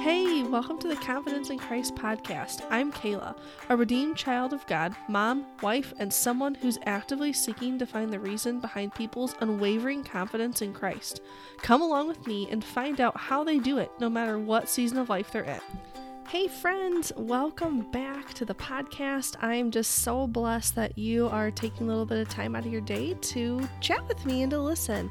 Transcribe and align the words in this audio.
Hey, 0.00 0.44
welcome 0.44 0.78
to 0.78 0.88
the 0.88 0.96
Confidence 0.96 1.50
in 1.50 1.58
Christ 1.58 1.96
podcast. 1.96 2.64
I'm 2.70 2.92
Kayla, 2.92 3.36
a 3.68 3.76
redeemed 3.76 4.16
child 4.16 4.52
of 4.52 4.64
God, 4.68 4.94
mom, 5.08 5.44
wife, 5.60 5.92
and 5.98 6.12
someone 6.12 6.54
who's 6.54 6.78
actively 6.86 7.32
seeking 7.32 7.78
to 7.78 7.86
find 7.86 8.12
the 8.12 8.20
reason 8.20 8.60
behind 8.60 8.94
people's 8.94 9.34
unwavering 9.40 10.04
confidence 10.04 10.62
in 10.62 10.72
Christ. 10.72 11.20
Come 11.58 11.82
along 11.82 12.06
with 12.06 12.26
me 12.28 12.48
and 12.48 12.64
find 12.64 13.00
out 13.00 13.16
how 13.16 13.42
they 13.42 13.58
do 13.58 13.78
it, 13.78 13.90
no 13.98 14.08
matter 14.08 14.38
what 14.38 14.68
season 14.68 14.98
of 14.98 15.08
life 15.08 15.32
they're 15.32 15.42
in. 15.42 15.60
Hey, 16.28 16.46
friends, 16.46 17.10
welcome 17.16 17.90
back 17.90 18.34
to 18.34 18.44
the 18.44 18.54
podcast. 18.54 19.42
I'm 19.42 19.70
just 19.70 20.02
so 20.02 20.26
blessed 20.26 20.74
that 20.74 20.98
you 20.98 21.26
are 21.26 21.50
taking 21.50 21.86
a 21.86 21.88
little 21.88 22.04
bit 22.04 22.18
of 22.18 22.28
time 22.28 22.54
out 22.54 22.66
of 22.66 22.70
your 22.70 22.82
day 22.82 23.14
to 23.14 23.66
chat 23.80 24.06
with 24.06 24.26
me 24.26 24.42
and 24.42 24.50
to 24.50 24.58
listen. 24.58 25.10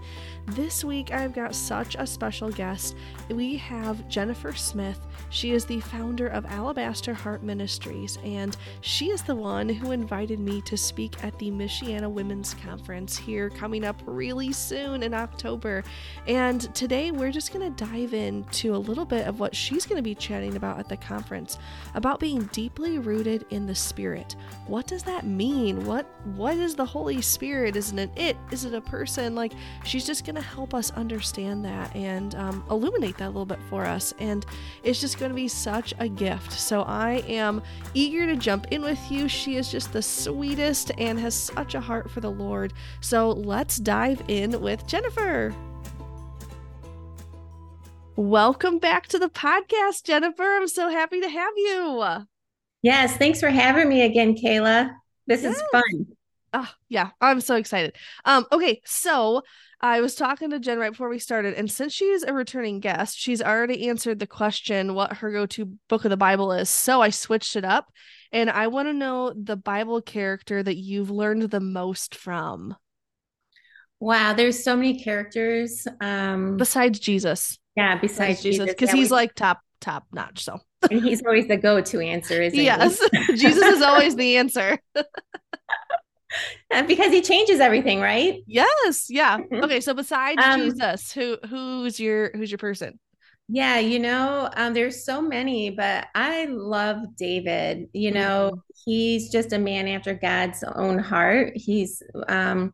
This 0.50 0.84
week, 0.84 1.12
I've 1.12 1.34
got 1.34 1.56
such 1.56 1.96
a 1.96 2.06
special 2.06 2.52
guest. 2.52 2.96
We 3.32 3.58
have 3.58 4.08
Jennifer 4.08 4.54
Smith. 4.54 5.00
She 5.32 5.54
is 5.54 5.66
the 5.66 5.80
founder 5.80 6.28
of 6.28 6.46
Alabaster 6.46 7.16
Heart 7.16 7.42
Ministries, 7.42 8.20
and 8.24 8.56
she 8.82 9.10
is 9.10 9.24
the 9.24 9.36
one 9.36 9.70
who 9.70 9.94
invited 9.94 10.40
me 10.40 10.62
to 10.62 10.78
speak 10.78 11.24
at 11.24 11.38
the 11.40 11.50
Michiana 11.50 12.12
Women's 12.12 12.54
Conference 12.54 13.18
here 13.18 13.50
coming 13.50 13.84
up 13.84 14.00
really 14.06 14.54
soon 14.54 15.02
in 15.02 15.16
October. 15.16 15.84
And 16.28 16.74
today, 16.76 17.10
we're 17.10 17.32
just 17.32 17.52
going 17.52 17.74
to 17.74 17.86
dive 17.86 18.14
into 18.14 18.76
a 18.76 18.78
little 18.78 19.04
bit 19.04 19.26
of 19.26 19.40
what 19.40 19.56
she's 19.56 19.88
going 19.88 19.98
to 19.98 20.04
be 20.04 20.14
chatting 20.14 20.56
about 20.56 20.78
at 20.78 20.88
the 20.88 21.07
conference 21.08 21.58
about 21.96 22.20
being 22.20 22.44
deeply 22.52 23.00
rooted 23.00 23.46
in 23.50 23.66
the 23.66 23.76
Spirit. 23.76 24.36
What 24.66 24.88
does 24.88 25.04
that 25.04 25.26
mean? 25.26 25.86
What 25.86 26.06
What 26.36 26.58
is 26.58 26.76
the 26.76 26.86
Holy 26.86 27.22
Spirit? 27.22 27.76
Isn't 27.76 28.00
it 28.00 28.12
it? 28.16 28.38
Is 28.52 28.66
it 28.66 28.74
a 28.74 28.82
person? 28.82 29.36
Like, 29.36 29.54
she's 29.84 30.06
just 30.06 30.26
going 30.26 30.36
to 30.36 30.42
help 30.42 30.74
us 30.74 30.92
understand 30.92 31.64
that 31.66 31.96
and 31.96 32.36
um, 32.36 32.64
illuminate 32.70 33.18
that 33.18 33.28
a 33.28 33.34
little 33.36 33.46
bit 33.46 33.60
for 33.70 33.86
us. 33.86 34.14
And 34.20 34.46
it's 34.84 35.00
just 35.00 35.20
going 35.20 35.32
to 35.32 35.36
be 35.36 35.48
such 35.48 35.94
a 36.00 36.08
gift. 36.08 36.52
So 36.52 36.82
I 36.84 37.24
am 37.28 37.62
eager 37.94 38.26
to 38.26 38.36
jump 38.36 38.68
in 38.72 38.82
with 38.82 39.00
you. 39.12 39.28
She 39.28 39.56
is 39.56 39.72
just 39.72 39.94
the 39.94 40.02
sweetest 40.02 40.92
and 40.98 41.20
has 41.20 41.34
such 41.34 41.76
a 41.76 41.82
heart 41.82 42.10
for 42.10 42.20
the 42.22 42.32
Lord. 42.32 42.74
So 43.02 43.32
let's 43.32 43.78
dive 43.78 44.22
in 44.28 44.60
with 44.62 44.86
Jennifer. 44.88 45.54
Welcome 48.18 48.80
back 48.80 49.06
to 49.10 49.20
the 49.20 49.30
podcast, 49.30 50.04
Jennifer. 50.04 50.42
I'm 50.42 50.68
so 50.68 50.90
happy 50.90 51.22
to 51.22 51.30
have 51.30 51.54
you. 51.56 52.26
Yes, 52.82 53.16
thanks 53.16 53.40
for 53.40 53.50
having 53.50 53.88
me 53.88 54.02
again, 54.02 54.36
Kayla. 54.36 54.90
This 55.28 55.44
yes. 55.44 55.58
is 55.58 55.64
fun. 55.72 56.08
Oh, 56.52 56.68
yeah, 56.90 57.12
I'm 57.22 57.42
so 57.42 57.58
excited. 57.58 57.96
Um, 58.26 58.48
okay, 58.52 58.82
so 58.86 59.44
I 59.82 60.02
was 60.02 60.16
talking 60.16 60.50
to 60.50 60.60
Jen 60.60 60.80
right 60.80 60.90
before 60.90 61.10
we 61.10 61.20
started, 61.20 61.54
and 61.54 61.70
since 61.70 61.94
she's 61.94 62.24
a 62.24 62.34
returning 62.34 62.80
guest, 62.80 63.20
she's 63.20 63.40
already 63.40 63.88
answered 63.88 64.18
the 64.18 64.26
question 64.26 64.96
what 64.96 65.18
her 65.18 65.32
go-to 65.32 65.78
book 65.88 66.04
of 66.04 66.10
the 66.10 66.18
Bible 66.18 66.52
is. 66.54 66.72
So 66.72 67.04
I 67.04 67.12
switched 67.12 67.56
it 67.56 67.66
up, 67.66 67.94
and 68.32 68.50
I 68.50 68.66
want 68.66 68.88
to 68.88 68.94
know 68.94 69.32
the 69.32 69.58
Bible 69.58 70.02
character 70.02 70.64
that 70.64 70.78
you've 70.78 71.12
learned 71.12 71.44
the 71.52 71.60
most 71.60 72.16
from. 72.16 72.76
Wow, 74.00 74.34
there's 74.34 74.64
so 74.64 74.76
many 74.76 75.02
characters. 75.02 75.88
Um 76.02 76.58
besides 76.58 77.00
Jesus. 77.00 77.58
Yeah, 77.76 78.00
besides, 78.00 78.42
besides 78.42 78.44
Jesus, 78.44 78.70
because 78.70 78.90
yeah, 78.90 78.96
he's 78.96 79.10
we... 79.10 79.16
like 79.16 79.36
top 79.36 79.62
top 79.82 80.06
notch. 80.12 80.44
So 80.44 80.60
and 80.92 81.02
he's 81.02 81.24
always 81.26 81.48
the 81.48 81.58
go-to 81.58 82.00
answer, 82.00 82.42
isn't 82.42 82.60
yes. 82.60 83.00
he? 83.00 83.08
Yes, 83.14 83.30
Jesus 83.42 83.64
is 83.64 83.82
always 83.82 84.16
the 84.16 84.38
answer. 84.38 84.80
because 86.88 87.12
he 87.12 87.22
changes 87.22 87.60
everything, 87.60 88.00
right? 88.00 88.42
Yes. 88.46 89.08
Yeah. 89.10 89.38
Mm-hmm. 89.38 89.64
Okay. 89.64 89.82
So 89.82 89.94
besides 89.94 90.42
um, 90.44 90.62
Jesus, 90.62 91.12
who 91.12 91.38
who's 91.48 92.00
your 92.00 92.32
who's 92.36 92.52
your 92.52 92.58
person? 92.58 93.00
Yeah, 93.50 93.80
you 93.80 94.00
know, 94.00 94.50
um, 94.58 94.74
there's 94.74 95.06
so 95.06 95.22
many, 95.22 95.70
but 95.70 96.08
I 96.14 96.46
love 96.46 97.16
David. 97.16 97.88
You 97.94 98.12
know, 98.12 98.52
mm-hmm. 98.52 98.60
he's 98.86 99.32
just 99.32 99.54
a 99.54 99.58
man 99.58 99.88
after 99.88 100.14
God's 100.14 100.64
own 100.64 101.00
heart. 101.00 101.54
He's 101.56 102.04
um 102.28 102.74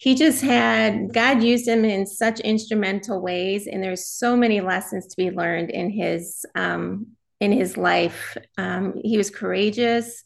he 0.00 0.14
just 0.14 0.42
had 0.42 1.12
God 1.12 1.42
used 1.42 1.68
him 1.68 1.84
in 1.84 2.06
such 2.06 2.40
instrumental 2.40 3.20
ways, 3.20 3.66
and 3.66 3.82
there's 3.82 4.06
so 4.06 4.36
many 4.36 4.60
lessons 4.60 5.06
to 5.08 5.16
be 5.16 5.30
learned 5.30 5.70
in 5.70 5.90
his 5.90 6.44
um 6.54 7.08
in 7.38 7.52
his 7.52 7.76
life. 7.76 8.36
Um, 8.58 9.00
he 9.02 9.16
was 9.16 9.30
courageous 9.30 10.24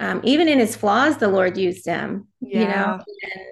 um, 0.00 0.20
even 0.24 0.48
in 0.48 0.58
his 0.58 0.76
flaws 0.76 1.16
the 1.18 1.28
lord 1.28 1.56
used 1.56 1.86
him 1.86 2.26
yeah. 2.40 2.60
you 2.60 2.66
know 2.66 3.04
and 3.34 3.46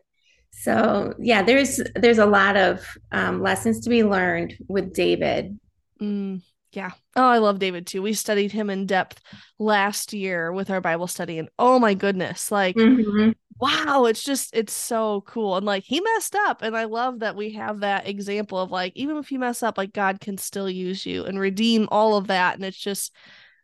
so 0.50 1.14
yeah 1.18 1.42
there's 1.42 1.80
there's 1.94 2.18
a 2.18 2.26
lot 2.26 2.56
of 2.56 2.86
um, 3.12 3.42
lessons 3.42 3.80
to 3.80 3.90
be 3.90 4.04
learned 4.04 4.54
with 4.68 4.92
david 4.92 5.58
mm, 6.00 6.42
yeah 6.72 6.90
oh 7.16 7.28
i 7.28 7.38
love 7.38 7.58
david 7.58 7.86
too 7.86 8.02
we 8.02 8.12
studied 8.12 8.52
him 8.52 8.70
in 8.70 8.86
depth 8.86 9.20
last 9.58 10.12
year 10.12 10.52
with 10.52 10.70
our 10.70 10.80
bible 10.80 11.06
study 11.06 11.38
and 11.38 11.48
oh 11.58 11.78
my 11.78 11.94
goodness 11.94 12.50
like 12.50 12.76
mm-hmm. 12.76 13.30
wow 13.60 14.04
it's 14.04 14.22
just 14.22 14.54
it's 14.54 14.72
so 14.72 15.22
cool 15.26 15.56
and 15.56 15.66
like 15.66 15.84
he 15.84 16.00
messed 16.00 16.34
up 16.34 16.62
and 16.62 16.76
i 16.76 16.84
love 16.84 17.20
that 17.20 17.36
we 17.36 17.52
have 17.52 17.80
that 17.80 18.08
example 18.08 18.58
of 18.58 18.70
like 18.70 18.92
even 18.94 19.16
if 19.16 19.32
you 19.32 19.38
mess 19.38 19.62
up 19.62 19.76
like 19.78 19.92
god 19.92 20.20
can 20.20 20.38
still 20.38 20.70
use 20.70 21.04
you 21.04 21.24
and 21.24 21.38
redeem 21.38 21.88
all 21.90 22.16
of 22.16 22.28
that 22.28 22.54
and 22.54 22.64
it's 22.64 22.78
just 22.78 23.12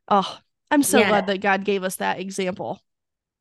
oh 0.09 0.38
I'm 0.71 0.83
so 0.83 0.99
yeah. 0.99 1.09
glad 1.09 1.27
that 1.28 1.41
God 1.41 1.65
gave 1.65 1.84
us 1.84 1.97
that 1.97 2.19
example. 2.19 2.81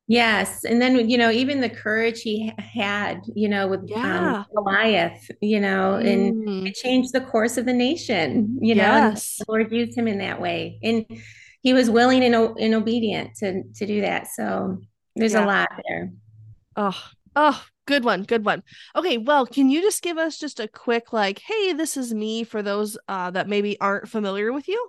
Yes. 0.08 0.64
And 0.64 0.80
then, 0.80 1.10
you 1.10 1.18
know, 1.18 1.32
even 1.32 1.60
the 1.60 1.68
courage 1.68 2.22
he 2.22 2.52
had, 2.58 3.22
you 3.34 3.48
know, 3.48 3.66
with 3.66 3.80
um, 3.80 3.86
yeah. 3.88 4.36
um, 4.36 4.46
Goliath, 4.54 5.30
you 5.40 5.58
know, 5.58 6.00
mm. 6.00 6.12
and 6.12 6.68
it 6.68 6.76
changed 6.76 7.12
the 7.12 7.22
course 7.22 7.56
of 7.56 7.66
the 7.66 7.72
nation, 7.72 8.56
you 8.60 8.76
yes. 8.76 9.40
know, 9.40 9.44
the 9.44 9.52
Lord 9.52 9.72
used 9.72 9.98
him 9.98 10.06
in 10.06 10.18
that 10.18 10.40
way. 10.40 10.78
And 10.82 11.04
he 11.60 11.72
was 11.72 11.90
willing 11.90 12.22
and, 12.22 12.34
and 12.34 12.74
obedient 12.74 13.34
to, 13.38 13.64
to 13.64 13.86
do 13.86 14.02
that. 14.02 14.28
So 14.28 14.80
there's 15.16 15.32
yeah. 15.32 15.44
a 15.44 15.46
lot 15.46 15.68
there. 15.88 16.12
Oh, 16.76 17.02
oh, 17.34 17.64
good 17.88 18.04
one. 18.04 18.22
Good 18.22 18.44
one. 18.44 18.62
Okay. 18.94 19.18
Well, 19.18 19.44
can 19.44 19.70
you 19.70 19.80
just 19.80 20.02
give 20.02 20.18
us 20.18 20.38
just 20.38 20.60
a 20.60 20.68
quick, 20.68 21.12
like, 21.12 21.40
hey, 21.40 21.72
this 21.72 21.96
is 21.96 22.14
me 22.14 22.44
for 22.44 22.62
those 22.62 22.96
uh, 23.08 23.32
that 23.32 23.48
maybe 23.48 23.76
aren't 23.80 24.08
familiar 24.08 24.52
with 24.52 24.68
you? 24.68 24.88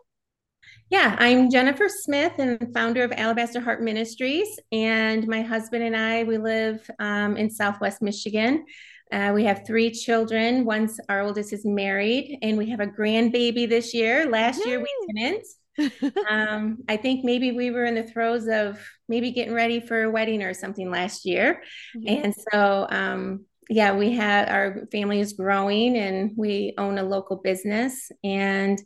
Yeah, 0.89 1.17
I'm 1.19 1.51
Jennifer 1.51 1.89
Smith 1.89 2.39
and 2.39 2.73
founder 2.73 3.03
of 3.03 3.11
Alabaster 3.11 3.59
Heart 3.59 3.83
Ministries. 3.83 4.57
And 4.71 5.27
my 5.27 5.41
husband 5.41 5.83
and 5.83 5.97
I, 5.97 6.23
we 6.23 6.37
live 6.37 6.89
um, 6.99 7.35
in 7.35 7.49
Southwest 7.49 8.01
Michigan. 8.01 8.65
Uh, 9.11 9.33
we 9.35 9.43
have 9.43 9.63
three 9.67 9.91
children. 9.91 10.63
One's 10.63 10.97
our 11.09 11.21
oldest 11.21 11.51
is 11.51 11.65
married, 11.65 12.39
and 12.41 12.57
we 12.57 12.69
have 12.69 12.79
a 12.79 12.87
grandbaby 12.87 13.67
this 13.67 13.93
year. 13.93 14.29
Last 14.29 14.63
Yay. 14.63 14.71
year 14.71 14.81
we 14.81 15.13
didn't. 15.13 16.13
um, 16.29 16.77
I 16.87 16.95
think 16.95 17.25
maybe 17.25 17.51
we 17.51 17.69
were 17.69 17.83
in 17.83 17.95
the 17.95 18.03
throes 18.03 18.47
of 18.47 18.79
maybe 19.09 19.31
getting 19.31 19.53
ready 19.53 19.81
for 19.81 20.03
a 20.03 20.09
wedding 20.09 20.41
or 20.41 20.53
something 20.53 20.89
last 20.89 21.25
year. 21.25 21.63
And 22.07 22.33
so, 22.51 22.87
um, 22.89 23.45
yeah, 23.69 23.93
we 23.93 24.13
had 24.13 24.49
our 24.49 24.87
family 24.91 25.19
is 25.19 25.33
growing 25.33 25.97
and 25.97 26.31
we 26.37 26.73
own 26.77 26.97
a 26.97 27.03
local 27.03 27.35
business. 27.35 28.09
And 28.23 28.81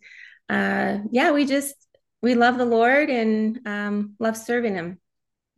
uh, 0.50 0.98
yeah, 1.12 1.32
we 1.32 1.46
just 1.46 1.76
we 2.22 2.36
love 2.36 2.58
the 2.58 2.66
Lord 2.66 3.10
and 3.10 3.60
um, 3.66 4.16
love 4.20 4.38
serving 4.38 4.76
Him. 4.76 5.00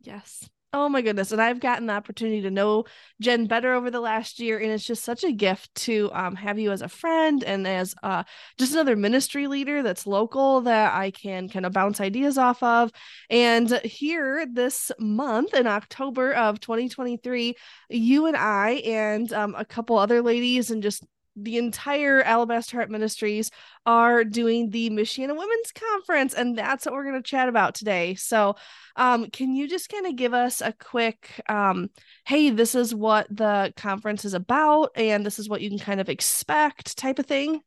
Yes. 0.00 0.48
Oh 0.76 0.88
my 0.88 1.02
goodness. 1.02 1.30
And 1.30 1.40
I've 1.40 1.60
gotten 1.60 1.86
the 1.86 1.92
opportunity 1.92 2.42
to 2.42 2.50
know 2.50 2.86
Jen 3.20 3.46
better 3.46 3.74
over 3.74 3.92
the 3.92 4.00
last 4.00 4.40
year. 4.40 4.58
And 4.58 4.72
it's 4.72 4.84
just 4.84 5.04
such 5.04 5.22
a 5.22 5.30
gift 5.30 5.72
to 5.76 6.10
um, 6.12 6.34
have 6.34 6.58
you 6.58 6.72
as 6.72 6.82
a 6.82 6.88
friend 6.88 7.44
and 7.44 7.64
as 7.64 7.94
uh, 8.02 8.24
just 8.58 8.72
another 8.72 8.96
ministry 8.96 9.46
leader 9.46 9.84
that's 9.84 10.04
local 10.04 10.62
that 10.62 10.92
I 10.92 11.12
can 11.12 11.48
kind 11.48 11.64
of 11.64 11.72
bounce 11.72 12.00
ideas 12.00 12.38
off 12.38 12.60
of. 12.60 12.90
And 13.30 13.70
here 13.84 14.46
this 14.52 14.90
month 14.98 15.54
in 15.54 15.68
October 15.68 16.32
of 16.32 16.58
2023, 16.58 17.54
you 17.90 18.26
and 18.26 18.36
I 18.36 18.70
and 18.84 19.32
um, 19.32 19.54
a 19.56 19.64
couple 19.64 19.96
other 19.96 20.22
ladies 20.22 20.72
and 20.72 20.82
just 20.82 21.04
the 21.36 21.58
entire 21.58 22.22
Alabaster 22.22 22.76
Heart 22.76 22.90
Ministries 22.90 23.50
are 23.86 24.24
doing 24.24 24.70
the 24.70 24.90
Michiana 24.90 25.36
Women's 25.36 25.72
Conference, 25.74 26.34
and 26.34 26.56
that's 26.56 26.86
what 26.86 26.94
we're 26.94 27.04
going 27.04 27.22
to 27.22 27.28
chat 27.28 27.48
about 27.48 27.74
today. 27.74 28.14
So, 28.14 28.56
um, 28.96 29.30
can 29.30 29.54
you 29.54 29.68
just 29.68 29.88
kind 29.88 30.06
of 30.06 30.16
give 30.16 30.34
us 30.34 30.60
a 30.60 30.72
quick, 30.72 31.40
um, 31.48 31.90
hey, 32.26 32.50
this 32.50 32.74
is 32.74 32.94
what 32.94 33.26
the 33.30 33.72
conference 33.76 34.24
is 34.24 34.34
about, 34.34 34.90
and 34.94 35.26
this 35.26 35.38
is 35.38 35.48
what 35.48 35.60
you 35.60 35.70
can 35.70 35.78
kind 35.78 36.00
of 36.00 36.08
expect 36.08 36.96
type 36.96 37.18
of 37.18 37.26
thing? 37.26 37.60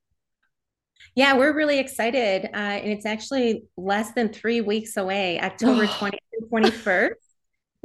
Yeah, 1.16 1.36
we're 1.36 1.54
really 1.54 1.80
excited. 1.80 2.46
Uh, 2.46 2.58
and 2.58 2.92
it's 2.92 3.06
actually 3.06 3.64
less 3.76 4.14
than 4.14 4.30
three 4.30 4.62
weeks 4.62 4.98
away, 4.98 5.40
October 5.42 5.86
20th 5.88 6.18
and 6.34 6.52
21st. 6.52 7.12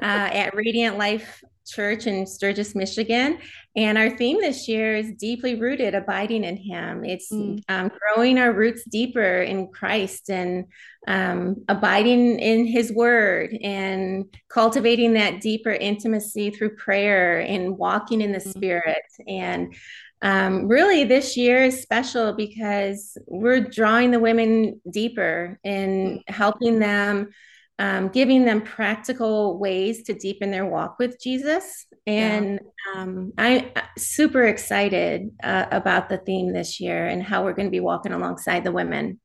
Uh, 0.03 0.05
at 0.07 0.55
Radiant 0.55 0.99
Life 0.99 1.43
Church 1.67 2.07
in 2.07 2.27
Sturgis, 2.27 2.75
Michigan. 2.75 3.39
And 3.75 3.97
our 3.97 4.11
theme 4.11 4.41
this 4.41 4.69
year 4.69 4.97
is 4.97 5.13
deeply 5.13 5.55
rooted, 5.55 5.95
abiding 5.95 6.45
in 6.45 6.57
Him. 6.57 7.05
It's 7.05 7.33
mm. 7.33 7.63
um, 7.69 7.91
growing 8.15 8.39
our 8.39 8.53
roots 8.53 8.85
deeper 8.85 9.43
in 9.43 9.69
Christ 9.69 10.31
and 10.31 10.67
um, 11.09 11.65
abiding 11.69 12.39
in 12.39 12.67
His 12.67 12.93
Word 12.93 13.57
and 13.63 14.25
cultivating 14.49 15.15
that 15.15 15.41
deeper 15.41 15.71
intimacy 15.73 16.51
through 16.51 16.77
prayer 16.77 17.41
and 17.41 17.79
walking 17.79 18.21
in 18.21 18.33
the 18.33 18.39
mm. 18.39 18.55
Spirit. 18.55 19.03
And 19.27 19.75
um, 20.23 20.69
really 20.69 21.05
this 21.05 21.37
year 21.37 21.65
is 21.65 21.83
special 21.83 22.33
because 22.33 23.19
we're 23.27 23.61
drawing 23.61 24.13
the 24.13 24.21
women 24.21 24.81
deeper 24.89 25.59
and 25.65 26.21
helping 26.29 26.79
them 26.79 27.31
um, 27.79 28.09
giving 28.09 28.45
them 28.45 28.61
practical 28.61 29.59
ways 29.59 30.05
to 30.05 30.13
deepen 30.13 30.51
their 30.51 30.67
walk 30.67 30.99
with 30.99 31.21
jesus 31.21 31.87
and 32.07 32.61
yeah. 32.95 33.03
um, 33.03 33.33
i'm 33.39 33.71
super 33.99 34.45
excited 34.45 35.31
uh, 35.43 35.67
about 35.71 36.09
the 36.09 36.19
theme 36.19 36.53
this 36.53 36.81
year 36.81 37.07
and 37.07 37.23
how 37.23 37.45
we're 37.45 37.55
going 37.55 37.69
to 37.69 37.71
be 37.71 37.81
walking 37.81 38.13
alongside 38.13 38.65
the 38.65 38.73
women 38.73 39.21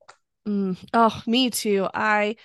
mm. 0.48 0.78
oh 0.94 1.22
me 1.28 1.50
too 1.50 1.88
i 1.94 2.36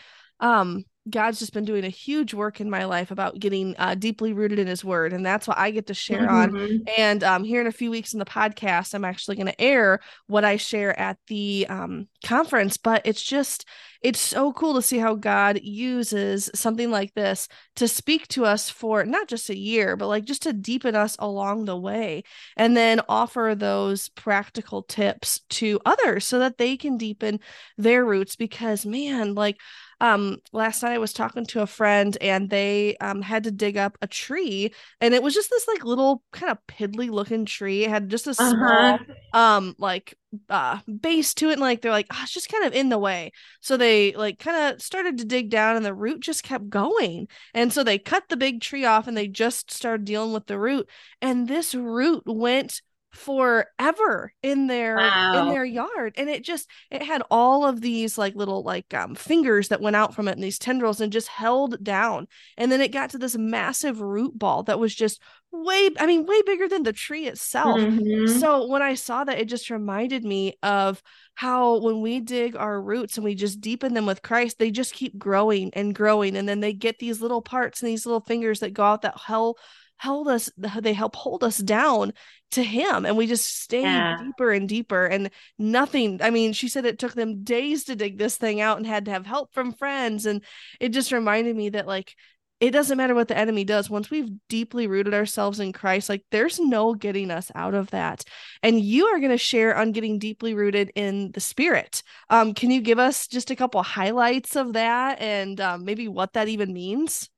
um 0.41 0.85
God's 1.11 1.41
just 1.41 1.53
been 1.53 1.65
doing 1.65 1.85
a 1.85 1.89
huge 1.89 2.33
work 2.33 2.61
in 2.61 2.71
my 2.71 2.85
life 2.85 3.11
about 3.11 3.39
getting 3.39 3.75
uh, 3.77 3.97
deeply 3.97 4.33
rooted 4.33 4.61
in 4.61 4.69
His 4.69 4.85
Word, 4.85 5.13
and 5.13 5.27
that's 5.27 5.49
what 5.49 5.59
I 5.59 5.73
get 5.73 5.89
to 5.89 5.95
share 5.95 6.29
mm-hmm. 6.29 6.57
on. 6.57 6.83
And 6.97 7.25
um, 7.25 7.43
here 7.43 7.61
in 7.61 7.67
a 7.67 7.73
few 7.73 7.91
weeks 7.91 8.13
in 8.13 8.21
the 8.21 8.25
podcast, 8.25 8.95
I'm 8.95 9.05
actually 9.05 9.35
going 9.37 9.49
to 9.49 9.61
air 9.61 9.99
what 10.29 10.45
I 10.45 10.57
share 10.57 10.99
at 10.99 11.19
the 11.27 11.67
um, 11.69 12.07
conference. 12.25 12.77
But 12.77 13.03
it's 13.05 13.23
just, 13.23 13.67
it's 14.01 14.21
so 14.21 14.53
cool 14.53 14.75
to 14.75 14.83
see 14.83 14.99
how 14.99 15.15
God 15.17 15.59
uses 15.63 16.51
something 16.55 16.91
like 16.91 17.15
this 17.15 17.49
to 17.77 17.89
speak 17.89 18.29
to 18.29 18.45
us 18.45 18.71
for 18.71 19.05
not 19.05 19.27
just 19.27 19.51
a 19.51 19.59
year, 19.59 19.97
but 19.97 20.07
like 20.07 20.25
just 20.25 20.43
to 20.43 20.53
deepen 20.53 20.95
us 20.95 21.17
along 21.19 21.65
the 21.65 21.77
way, 21.77 22.23
and 22.57 22.77
then 22.77 23.01
offer 23.09 23.55
those 23.57 24.09
practical 24.11 24.85
tips 24.85 25.41
to 25.51 25.81
others 25.85 26.25
so 26.25 26.39
that 26.39 26.59
they 26.59 26.77
can 26.77 26.97
deepen 26.97 27.41
their 27.77 28.05
roots. 28.05 28.37
Because 28.37 28.87
man, 28.87 29.35
like 29.35 29.57
um 30.03 30.39
last 30.53 30.83
night 30.83 30.93
I 30.93 30.99
was 30.99 31.13
talking 31.13 31.47
to 31.47 31.63
a 31.63 31.67
friend 31.67 32.19
and 32.21 32.51
they 32.51 32.97
um 32.97 33.23
had 33.23 33.45
to 33.45 33.53
dig 33.53 33.77
up 33.77 33.97
a 34.03 34.09
tree 34.09 34.75
and 35.01 35.15
it 35.15 35.23
was 35.23 35.33
just 35.33 35.49
this 35.49 35.69
like 35.69 35.85
little 35.85 36.25
kind 36.33 36.51
of 36.51 36.59
piddly 36.67 37.09
looking 37.09 37.47
tree. 37.47 37.85
It 37.85 37.91
had 37.91 38.09
just 38.09 38.27
a 38.27 38.31
uh-huh. 38.31 38.51
small 38.51 38.99
um 39.33 39.77
like 39.79 40.19
uh 40.51 40.81
base 41.01 41.35
to 41.35 41.51
it 41.51 41.55
and 41.55 41.61
like 41.61 41.83
they're 41.83 41.93
like 41.93 42.09
oh, 42.11 42.19
it's 42.23 42.33
just 42.33 42.51
kind 42.51 42.65
of 42.65 42.73
in 42.73 42.89
the 42.89 42.99
way 42.99 43.31
so 43.61 43.77
they 43.77 44.13
like 44.13 44.39
kind 44.39 44.75
of 44.75 44.83
started 44.83 45.19
to 45.19 45.25
dig 45.25 45.51
down 45.51 45.77
and 45.77 45.85
the 45.85 45.95
root 45.95 46.21
just 46.21 46.43
kept 46.43 46.69
going 46.69 47.29
and 47.55 47.73
so 47.73 47.85
they 47.85 47.99
cut 47.99 48.25
the 48.29 48.37
big 48.37 48.61
tree 48.61 48.85
off 48.85 49.07
and 49.07 49.17
they 49.17 49.29
just 49.29 49.71
started 49.71 50.05
dealing 50.05 50.33
with 50.33 50.47
the 50.47 50.59
root 50.59 50.89
and 51.21 51.47
this 51.47 51.75
root 51.75 52.23
went 52.27 52.83
forever 53.13 54.33
in 54.43 54.67
their 54.67 54.97
wow. 54.97 55.43
in 55.43 55.49
their 55.49 55.65
yard. 55.65 56.15
And 56.17 56.29
it 56.29 56.45
just 56.45 56.69
it 56.91 57.03
had 57.03 57.23
all 57.31 57.65
of 57.67 57.81
these 57.81 58.17
like 58.19 58.35
little 58.35 58.63
like 58.63 58.93
um 58.95 59.15
fingers 59.15 59.69
that 59.69 59.81
went 59.81 59.97
out 59.97 60.15
from 60.15 60.29
it 60.29 60.33
and 60.33 60.43
these 60.43 60.59
tendrils 60.59 61.01
and 61.01 61.13
just 61.13 61.29
held 61.29 61.83
down. 61.85 62.27
And 62.57 62.73
then 62.73 62.81
it 62.81 62.93
got 62.93 63.11
to 63.11 63.19
this 63.19 63.37
massive 63.37 64.01
root 64.01 64.39
ball 64.39 64.63
that 64.65 64.81
was 64.81 64.95
just 64.95 65.21
way 65.55 65.91
i 66.01 66.07
mean 66.07 66.25
way 66.25 66.41
bigger 66.47 66.67
than 66.67 66.83
the 66.83 66.95
tree 66.95 67.27
itself. 67.27 67.79
Mm-hmm. 67.79 68.39
so 68.39 68.67
when 68.69 68.81
i 68.81 68.95
saw 68.95 69.23
that 69.23 69.39
it 69.39 69.51
just 69.51 69.69
reminded 69.69 70.25
me 70.25 70.55
of 70.63 71.03
how 71.35 71.79
when 71.81 72.01
we 72.01 72.21
dig 72.21 72.57
our 72.57 72.81
roots 72.81 73.19
and 73.19 73.25
we 73.25 73.35
just 73.35 73.61
deepen 73.61 73.93
them 73.93 74.07
with 74.07 74.23
christ 74.23 74.59
they 74.59 74.71
just 74.71 74.95
keep 74.95 75.19
growing 75.19 75.71
and 75.75 75.95
growing. 75.95 76.37
And 76.37 76.49
then 76.49 76.61
they 76.61 76.73
get 76.73 76.99
these 76.99 77.21
little 77.21 77.43
parts 77.43 77.83
and 77.83 77.89
these 77.89 78.07
little 78.07 78.21
fingers 78.21 78.61
that 78.61 78.73
go 78.73 78.85
out 78.85 79.03
that 79.03 79.19
hell 79.19 79.57
held 79.97 80.29
us 80.29 80.51
they 80.57 80.93
help 80.93 81.15
hold 81.15 81.45
us 81.45 81.59
down 81.59 82.13
to 82.53 82.63
him 82.63 83.05
and 83.05 83.17
we 83.17 83.27
just 83.27 83.63
stayed 83.63 83.83
yeah. 83.83 84.17
deeper 84.23 84.53
and 84.53 84.69
deeper 84.69 85.07
and 85.07 85.31
nothing 85.59 86.21
i 86.23 86.31
mean 86.31 86.53
she 86.53 86.69
said 86.69 86.85
it 86.85 86.99
took 86.99 87.15
them 87.15 87.43
days 87.43 87.85
to 87.85 87.97
dig 87.97 88.19
this 88.19 88.37
thing 88.37 88.61
out 88.61 88.77
and 88.77 88.87
had 88.87 89.07
to 89.07 89.11
have 89.11 89.27
help 89.27 89.53
from 89.53 89.73
friends 89.73 90.27
and 90.27 90.43
it 90.81 90.91
just 90.91 91.13
reminded 91.13 91.57
me 91.57 91.71
that 91.71 91.87
like 91.87 92.15
it 92.61 92.71
doesn't 92.71 92.97
matter 92.97 93.15
what 93.15 93.27
the 93.27 93.37
enemy 93.37 93.65
does 93.65 93.91
once 93.91 94.11
we've 94.11 94.31
deeply 94.49 94.87
rooted 94.87 95.15
ourselves 95.15 95.61
in 95.61 95.73
christ 95.73 96.09
like 96.09 96.25
there's 96.31 96.61
no 96.61 96.95
getting 96.95 97.31
us 97.31 97.51
out 97.55 97.75
of 97.75 97.91
that 97.91 98.23
and 98.63 98.81
you 98.81 99.07
are 99.07 99.19
going 99.19 99.33
to 99.33 99.39
share 99.39 99.77
on 99.77 99.93
getting 99.93 100.19
deeply 100.19 100.55
rooted 100.55 100.93
in 100.95 101.33
the 101.33 101.41
spirit 101.41 102.03
um, 102.31 102.55
can 102.55 102.71
you 102.71 102.81
give 102.81 102.99
us 102.99 103.27
just 103.27 103.51
a 103.51 103.57
couple 103.57 103.83
highlights 103.83 104.57
of 104.57 104.75
that 104.75 105.21
and 105.21 105.61
um, 105.61 105.85
maybe 105.85 106.07
what 106.07 106.33
that 106.35 106.49
even 106.49 106.73
means 106.73 107.29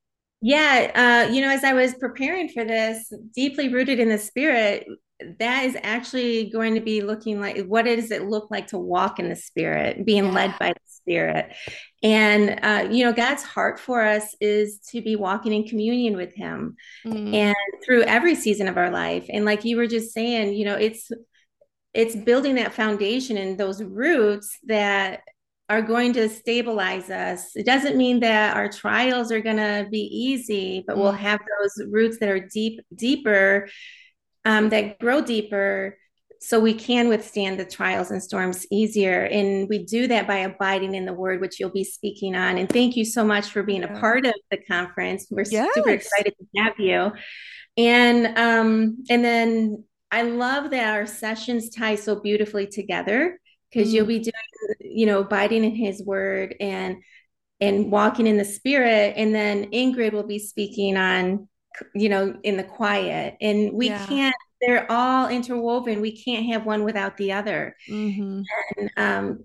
yeah, 0.47 1.27
uh, 1.27 1.33
you 1.33 1.41
know, 1.41 1.49
as 1.49 1.65
I 1.65 1.73
was 1.73 1.95
preparing 1.95 2.51
for 2.51 2.67
this, 2.67 3.11
deeply 3.35 3.73
rooted 3.73 3.99
in 3.99 4.11
the 4.11 4.19
spirit, 4.19 4.87
that 5.39 5.65
is 5.65 5.77
actually 5.83 6.51
going 6.51 6.75
to 6.75 6.81
be 6.81 7.01
looking 7.01 7.41
like 7.41 7.65
what 7.67 7.85
does 7.85 8.11
it 8.11 8.25
look 8.25 8.51
like 8.51 8.67
to 8.69 8.79
walk 8.79 9.19
in 9.19 9.29
the 9.29 9.37
spirit, 9.37 10.05
being 10.05 10.25
yeah. 10.25 10.33
led 10.33 10.59
by 10.59 10.69
the 10.69 10.81
spirit. 10.87 11.55
And, 12.03 12.59
uh, 12.63 12.89
you 12.91 13.05
know, 13.05 13.13
God's 13.13 13.43
heart 13.43 13.79
for 13.79 14.03
us 14.03 14.35
is 14.41 14.81
to 14.91 15.01
be 15.03 15.17
walking 15.17 15.53
in 15.53 15.69
communion 15.69 16.17
with 16.17 16.35
Him 16.35 16.77
mm. 17.07 17.35
and 17.35 17.55
through 17.85 18.03
every 18.03 18.35
season 18.35 18.69
of 18.69 18.77
our 18.77 18.91
life. 18.91 19.27
And 19.29 19.45
like 19.45 19.65
you 19.65 19.77
were 19.77 19.87
just 19.87 20.13
saying, 20.13 20.55
you 20.55 20.65
know, 20.65 20.77
it's, 20.77 21.11
it's 21.93 22.17
building 22.17 22.57
that 22.57 22.75
foundation 22.75 23.37
and 23.37 23.59
those 23.59 23.83
roots 23.83 24.59
that 24.65 25.21
are 25.69 25.83
going 25.83 26.13
to 26.15 26.29
stabilize 26.29 27.09
us. 27.09 27.55
It 27.55 27.65
doesn't 27.65 27.97
mean 27.97 28.21
that 28.21 28.57
our 28.57 28.69
trials 28.69 29.33
are 29.33 29.41
going 29.41 29.57
to 29.57 29.87
be 29.91 30.01
easy, 30.01 30.85
but 30.87 30.97
we'll 30.97 31.13
mm. 31.13 31.19
have 31.19 31.41
those 31.61 31.87
roots 31.91 32.19
that 32.19 32.29
are 32.29 32.49
deep, 32.49 32.81
deeper, 32.95 33.69
um, 34.45 34.69
that 34.71 34.99
grow 34.99 35.21
deeper, 35.21 35.99
so 36.41 36.61
we 36.61 36.75
can 36.75 37.09
withstand 37.09 37.59
the 37.59 37.65
trials 37.65 38.11
and 38.11 38.23
storms 38.23 38.67
easier. 38.71 39.23
And 39.25 39.67
we 39.69 39.85
do 39.85 40.07
that 40.09 40.27
by 40.27 40.39
abiding 40.39 40.95
in 40.95 41.07
the 41.07 41.15
Word, 41.15 41.41
which 41.41 41.59
you'll 41.59 41.71
be 41.71 41.85
speaking 41.85 42.35
on. 42.35 42.59
And 42.59 42.69
thank 42.69 42.97
you 42.97 43.05
so 43.05 43.25
much 43.25 43.49
for 43.49 43.63
being 43.63 43.83
a 43.83 43.99
part 43.99 44.27
of 44.27 44.35
the 44.51 44.59
conference. 44.59 45.27
We're 45.31 45.45
yes. 45.51 45.75
super 45.75 45.91
excited 45.91 46.35
to 46.39 46.63
have 46.63 46.79
you. 46.79 47.13
And 47.77 48.39
um, 48.39 49.05
and 49.09 49.25
then 49.25 49.85
I 50.11 50.23
love 50.23 50.71
that 50.71 50.95
our 50.95 51.07
sessions 51.07 51.71
tie 51.71 51.97
so 51.97 52.21
beautifully 52.21 52.67
together 52.67 53.41
because 53.71 53.91
mm. 53.91 53.95
you'll 53.95 54.07
be 54.07 54.21
doing 54.21 54.35
you 54.81 55.07
know 55.07 55.21
abiding 55.21 55.65
in 55.65 55.75
his 55.75 56.03
word 56.03 56.55
and 56.61 57.03
and 57.61 57.91
walking 57.91 58.27
in 58.27 58.37
the 58.37 58.45
spirit 58.45 59.15
and 59.17 59.35
then 59.35 59.71
ingrid 59.71 60.13
will 60.13 60.27
be 60.27 60.39
speaking 60.39 60.97
on 60.97 61.49
you 61.95 62.09
know 62.09 62.37
in 62.43 62.57
the 62.57 62.65
quiet 62.65 63.37
and 63.41 63.73
we 63.73 63.89
yeah. 63.89 64.07
can't 64.07 64.35
they're 64.61 64.91
all 64.91 65.29
interwoven 65.29 66.01
we 66.01 66.17
can't 66.17 66.47
have 66.47 66.65
one 66.65 66.85
without 66.85 67.17
the 67.17 67.33
other. 67.33 67.77
Mm-hmm. 67.89 68.43
and 68.77 68.91
um 68.97 69.45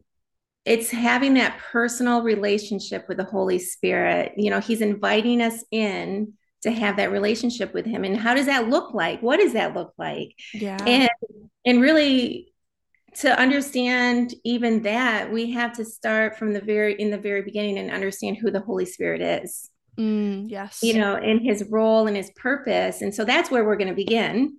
it's 0.66 0.92
having 0.92 1.36
that 1.36 1.58
personal 1.72 2.22
relationship 2.22 3.06
with 3.08 3.18
the 3.18 3.24
holy 3.24 3.60
spirit 3.60 4.34
you 4.38 4.50
know 4.50 4.60
he's 4.60 4.82
inviting 4.82 5.42
us 5.42 5.64
in 5.72 6.34
to 6.62 6.72
have 6.72 6.98
that 6.98 7.12
relationship 7.12 7.74
with 7.74 7.86
him 7.86 8.04
and 8.04 8.18
how 8.18 8.34
does 8.34 8.48
that 8.48 8.70
look 8.70 8.94
like? 8.94 9.22
What 9.22 9.40
does 9.40 9.54
that 9.54 9.74
look 9.74 9.94
like? 9.98 10.36
Yeah. 10.54 10.78
And 10.86 11.10
and 11.66 11.82
really 11.82 12.54
to 13.16 13.38
understand 13.40 14.34
even 14.44 14.84
that 14.84 15.32
we 15.32 15.52
have 15.52 15.74
to 15.74 15.86
start 15.86 16.38
from 16.38 16.54
the 16.54 16.62
very 16.62 17.00
in 17.00 17.12
the 17.12 17.18
very 17.18 17.42
beginning 17.42 17.78
and 17.78 17.92
understand 17.92 18.38
who 18.38 18.52
the 18.52 18.60
holy 18.60 18.86
spirit 18.86 19.22
is 19.22 19.70
mm, 20.00 20.50
yes 20.50 20.80
you 20.82 20.98
know 20.98 21.16
in 21.16 21.40
his 21.40 21.64
role 21.70 22.08
and 22.08 22.16
his 22.16 22.32
purpose 22.32 23.02
and 23.02 23.14
so 23.14 23.26
that's 23.26 23.52
where 23.52 23.66
we're 23.66 23.76
going 23.76 23.90
to 23.90 23.96
begin 23.96 24.58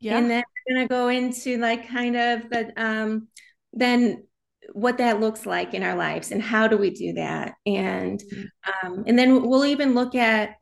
yeah 0.00 0.16
and 0.16 0.30
then 0.30 0.42
we're 0.68 0.74
going 0.74 0.88
to 0.88 0.92
go 0.92 1.08
into 1.08 1.58
like 1.58 1.88
kind 1.88 2.16
of 2.16 2.48
the 2.50 2.72
um 2.76 3.28
then 3.72 4.24
what 4.72 4.98
that 4.98 5.20
looks 5.20 5.46
like 5.46 5.74
in 5.74 5.82
our 5.82 5.94
lives 5.94 6.32
and 6.32 6.42
how 6.42 6.66
do 6.66 6.76
we 6.76 6.90
do 6.90 7.14
that 7.14 7.54
and 7.66 8.20
mm-hmm. 8.20 8.86
um 8.86 9.04
and 9.06 9.18
then 9.18 9.42
we'll 9.42 9.64
even 9.64 9.94
look 9.94 10.14
at 10.14 10.56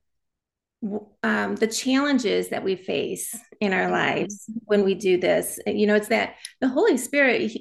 um, 1.23 1.57
the 1.57 1.67
challenges 1.67 2.49
that 2.51 2.65
we 2.65 2.77
face 2.77 3.37
in 3.61 3.73
our 3.73 3.85
mm-hmm. 3.85 3.93
lives 3.93 4.51
when 4.65 4.85
we 4.85 4.95
do 4.95 5.19
this. 5.19 5.59
You 5.67 5.87
know, 5.87 5.95
it's 5.95 6.09
that 6.09 6.37
the 6.61 6.69
Holy 6.69 6.97
Spirit, 6.97 7.53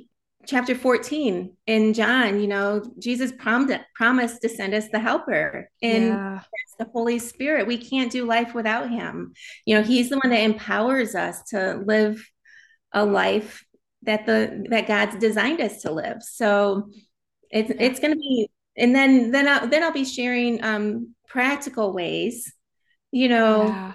chapter 0.45 0.75
14 0.75 1.55
in 1.67 1.93
John, 1.93 2.39
you 2.39 2.47
know, 2.47 2.83
Jesus 2.99 3.31
promised, 3.31 3.79
promised 3.95 4.41
to 4.41 4.49
send 4.49 4.73
us 4.73 4.89
the 4.89 4.99
helper. 4.99 5.69
And 5.81 6.05
yeah. 6.05 6.39
the 6.79 6.85
Holy 6.85 7.19
Spirit. 7.19 7.67
We 7.67 7.77
can't 7.77 8.11
do 8.11 8.25
life 8.25 8.53
without 8.53 8.89
him. 8.89 9.33
You 9.65 9.75
know, 9.75 9.83
he's 9.83 10.09
the 10.09 10.17
one 10.17 10.31
that 10.31 10.41
empowers 10.41 11.15
us 11.15 11.43
to 11.49 11.83
live 11.85 12.27
a 12.91 13.05
life 13.05 13.63
that 14.03 14.25
the 14.25 14.65
that 14.69 14.87
God's 14.87 15.17
designed 15.17 15.61
us 15.61 15.81
to 15.83 15.91
live. 15.91 16.23
So 16.23 16.89
it's 17.49 17.69
yeah. 17.69 17.75
it's 17.79 17.99
going 17.99 18.13
to 18.13 18.19
be 18.19 18.49
and 18.75 18.95
then 18.95 19.31
then 19.31 19.47
I'll, 19.47 19.67
then 19.67 19.83
I'll 19.83 19.93
be 19.93 20.05
sharing 20.05 20.63
um 20.63 21.15
practical 21.27 21.93
ways 21.93 22.51
you 23.13 23.29
know, 23.29 23.67
yeah. 23.67 23.93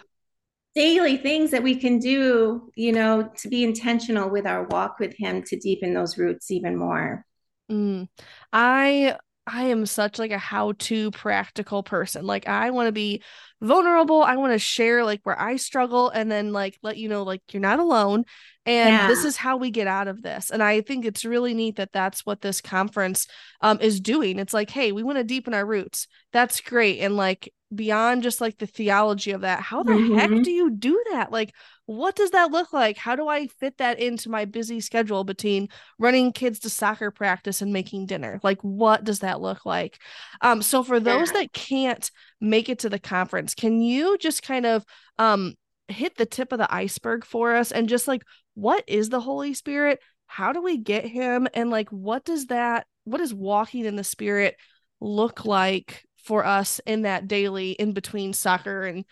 Daily 0.79 1.17
things 1.17 1.51
that 1.51 1.65
we 1.65 1.75
can 1.75 1.99
do, 1.99 2.71
you 2.77 2.93
know, 2.93 3.29
to 3.37 3.49
be 3.49 3.65
intentional 3.65 4.31
with 4.31 4.47
our 4.47 4.63
walk 4.69 5.01
with 5.01 5.13
Him 5.17 5.43
to 5.43 5.59
deepen 5.59 5.93
those 5.93 6.17
roots 6.17 6.53
even 6.53 6.77
more. 6.77 7.27
Mm. 7.69 8.07
I 8.53 9.17
I 9.45 9.65
am 9.65 9.87
such 9.87 10.19
like 10.19 10.31
a 10.31 10.39
how-to 10.39 11.11
practical 11.11 11.83
person. 11.83 12.27
Like 12.27 12.47
I 12.47 12.71
want 12.71 12.87
to 12.87 12.93
be 12.93 13.23
vulnerable. 13.61 14.23
I 14.23 14.37
want 14.37 14.53
to 14.53 14.59
share 14.59 15.05
like 15.05 15.21
where 15.25 15.41
I 15.41 15.57
struggle 15.57 16.11
and 16.11 16.31
then 16.31 16.53
like 16.53 16.79
let 16.83 16.97
you 16.97 17.09
know 17.09 17.25
like 17.25 17.43
you're 17.51 17.61
not 17.61 17.81
alone 17.81 18.25
and 18.65 18.91
yeah. 18.91 19.09
this 19.09 19.25
is 19.25 19.37
how 19.37 19.57
we 19.57 19.71
get 19.71 19.89
out 19.89 20.07
of 20.07 20.23
this. 20.23 20.51
And 20.51 20.63
I 20.63 20.83
think 20.83 21.05
it's 21.05 21.25
really 21.25 21.55
neat 21.55 21.77
that 21.77 21.93
that's 21.93 22.25
what 22.25 22.41
this 22.41 22.61
conference 22.61 23.27
um 23.63 23.81
is 23.81 24.01
doing. 24.01 24.39
It's 24.39 24.55
like, 24.55 24.71
hey, 24.71 24.93
we 24.93 25.03
want 25.03 25.19
to 25.19 25.25
deepen 25.25 25.55
our 25.55 25.67
roots. 25.67 26.07
That's 26.33 26.61
great 26.61 27.01
and 27.01 27.17
like 27.17 27.53
beyond 27.75 28.23
just 28.23 28.41
like 28.41 28.57
the 28.59 28.67
theology 28.67 29.33
of 29.33 29.43
that 29.43 29.61
how 29.61 29.83
the 29.83 29.93
mm-hmm. 29.93 30.17
heck 30.17 30.43
do 30.43 30.51
you 30.51 30.71
do 30.71 31.03
that? 31.13 31.31
Like 31.31 31.55
what 31.87 32.17
does 32.17 32.31
that 32.31 32.51
look 32.51 32.73
like? 32.73 32.97
How 32.97 33.15
do 33.15 33.29
i 33.29 33.47
fit 33.47 33.79
that 33.79 33.99
into 33.99 34.31
my 34.31 34.45
busy 34.45 34.81
schedule 34.81 35.25
between 35.25 35.69
running 35.99 36.33
kids 36.33 36.61
to 36.61 36.71
soccer 36.71 37.11
practice 37.11 37.61
and 37.61 37.73
making 37.73 38.07
dinner? 38.07 38.41
Like 38.43 38.61
what 38.63 39.05
does 39.05 39.21
that 39.21 39.41
look 39.41 39.67
like? 39.67 39.99
Um 40.41 40.63
so 40.63 40.83
for 40.83 40.99
those 40.99 41.33
that 41.33 41.53
can't 41.53 42.11
make 42.41 42.69
it 42.69 42.81
to 42.81 42.89
the 42.89 42.99
conference 42.99 43.55
can 43.55 43.83
you 43.83 44.17
just 44.19 44.43
kind 44.43 44.65
of 44.65 44.85
um 45.19 45.55
hit 45.89 46.17
the 46.17 46.27
tip 46.27 46.53
of 46.53 46.59
the 46.59 46.73
iceberg 46.75 47.25
for 47.25 47.55
us 47.55 47.73
and 47.73 47.89
just 47.89 48.09
like 48.09 48.23
what 48.55 48.83
is 48.87 49.11
the 49.11 49.21
holy 49.21 49.53
spirit? 49.53 50.01
How 50.27 50.53
do 50.53 50.63
we 50.63 50.79
get 50.79 51.07
him? 51.07 51.49
And 51.53 51.71
like 51.71 51.91
what 51.91 52.25
does 52.25 52.47
that 52.47 52.87
what 53.05 53.19
does 53.19 53.35
walking 53.35 53.85
in 53.85 53.97
the 53.97 54.05
spirit 54.05 54.57
look 55.01 55.45
like 55.45 56.05
for 56.23 56.45
us 56.45 56.81
in 56.87 57.03
that 57.03 57.29
daily 57.29 57.73
in 57.73 57.93
between 57.93 58.33
soccer 58.33 58.85
and 58.85 59.05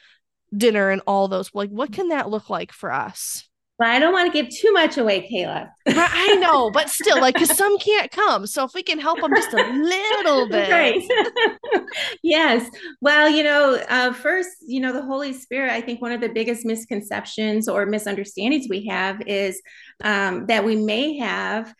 dinner 0.56 0.90
and 0.90 1.02
all 1.06 1.28
those 1.28 1.50
like 1.54 1.70
what 1.70 1.92
can 1.92 2.08
that 2.08 2.28
look 2.28 2.48
like 2.50 2.72
for 2.72 2.92
us 2.92 3.48
but 3.78 3.88
I 3.88 3.98
don't 3.98 4.14
want 4.14 4.32
to 4.32 4.42
give 4.42 4.50
too 4.50 4.72
much 4.72 4.96
away, 4.96 5.28
Kayla. 5.30 5.68
I 5.86 6.36
know, 6.40 6.70
but 6.70 6.88
still, 6.88 7.20
like, 7.20 7.34
because 7.34 7.54
some 7.54 7.78
can't 7.78 8.10
come. 8.10 8.46
So 8.46 8.64
if 8.64 8.72
we 8.72 8.82
can 8.82 8.98
help 8.98 9.20
them 9.20 9.34
just 9.34 9.52
a 9.52 9.70
little 9.70 10.48
bit. 10.50 10.70
Right. 10.70 11.82
yes. 12.22 12.70
Well, 13.02 13.28
you 13.28 13.42
know, 13.42 13.78
uh, 13.90 14.14
first, 14.14 14.48
you 14.62 14.80
know, 14.80 14.94
the 14.94 15.02
Holy 15.02 15.34
Spirit, 15.34 15.72
I 15.72 15.82
think 15.82 16.00
one 16.00 16.12
of 16.12 16.22
the 16.22 16.30
biggest 16.30 16.64
misconceptions 16.64 17.68
or 17.68 17.84
misunderstandings 17.84 18.66
we 18.70 18.86
have 18.86 19.20
is 19.26 19.60
um, 20.02 20.46
that 20.46 20.64
we 20.64 20.76
may 20.76 21.18
have 21.18 21.74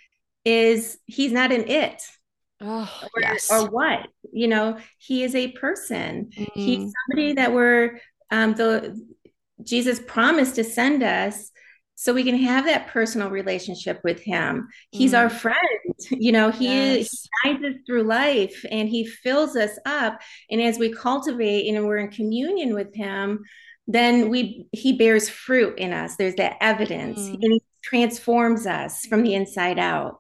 is 0.45 0.99
he's 1.07 1.33
not 1.33 1.51
an 1.51 1.67
it. 1.67 2.03
Oh, 2.61 2.91
or, 3.15 3.21
yes. 3.21 3.51
or 3.51 3.69
what? 3.69 4.09
You 4.33 4.49
know, 4.49 4.79
he 4.99 5.23
is 5.23 5.35
a 5.35 5.53
person. 5.53 6.31
Mm. 6.37 6.51
He's 6.55 6.93
somebody 7.09 7.35
that 7.35 7.53
we're, 7.53 8.01
um, 8.31 8.55
the, 8.55 8.99
Jesus 9.63 10.01
promised 10.07 10.57
to 10.57 10.65
send 10.65 11.03
us 11.03 11.51
so 11.97 12.13
we 12.13 12.25
can 12.25 12.37
have 12.37 12.67
that 12.67 12.89
personal 12.89 13.31
relationship 13.31 14.01
with 14.05 14.21
him 14.21 14.69
he's 14.91 15.13
mm. 15.13 15.19
our 15.19 15.31
friend 15.31 15.57
you 16.11 16.31
know 16.31 16.51
he, 16.51 16.67
yes. 16.67 17.29
he 17.43 17.53
guides 17.53 17.65
us 17.65 17.75
through 17.87 18.03
life 18.05 18.65
and 18.71 18.89
he 18.89 19.05
fills 19.05 19.57
us 19.57 19.79
up 19.85 20.21
and 20.51 20.61
as 20.61 20.79
we 20.79 20.93
cultivate 20.93 21.67
and 21.67 21.87
we're 21.87 21.97
in 21.97 22.11
communion 22.11 22.75
with 22.75 22.95
him 22.95 23.43
then 23.89 24.29
we 24.29 24.67
he 24.73 24.97
bears 24.97 25.29
fruit 25.29 25.79
in 25.79 25.93
us 25.93 26.17
there's 26.17 26.37
that 26.37 26.57
evidence 26.61 27.19
mm. 27.19 27.35
and 27.35 27.53
he 27.55 27.63
transforms 27.83 28.67
us 28.67 29.07
from 29.07 29.23
the 29.23 29.35
inside 29.35 29.79
out 29.79 30.19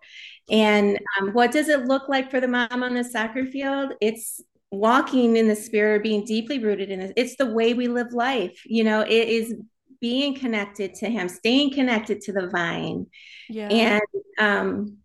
and 0.48 0.98
um, 1.20 1.30
what 1.30 1.50
does 1.50 1.68
it 1.68 1.86
look 1.86 2.08
like 2.08 2.30
for 2.30 2.40
the 2.40 2.48
mom 2.48 2.82
on 2.82 2.94
the 2.94 3.04
soccer 3.04 3.46
field 3.46 3.92
it's 4.00 4.40
walking 4.70 5.36
in 5.36 5.48
the 5.48 5.56
spirit 5.56 6.02
being 6.02 6.24
deeply 6.24 6.58
rooted 6.58 6.90
in 6.90 7.00
it 7.00 7.12
it's 7.16 7.36
the 7.36 7.46
way 7.46 7.74
we 7.74 7.88
live 7.88 8.12
life 8.12 8.62
you 8.66 8.84
know 8.84 9.00
it 9.00 9.28
is 9.28 9.54
being 10.00 10.34
connected 10.34 10.94
to 10.94 11.08
him 11.08 11.28
staying 11.28 11.72
connected 11.72 12.20
to 12.20 12.32
the 12.32 12.48
vine 12.48 13.06
yeah. 13.48 13.68
and 13.68 14.02
um 14.38 14.96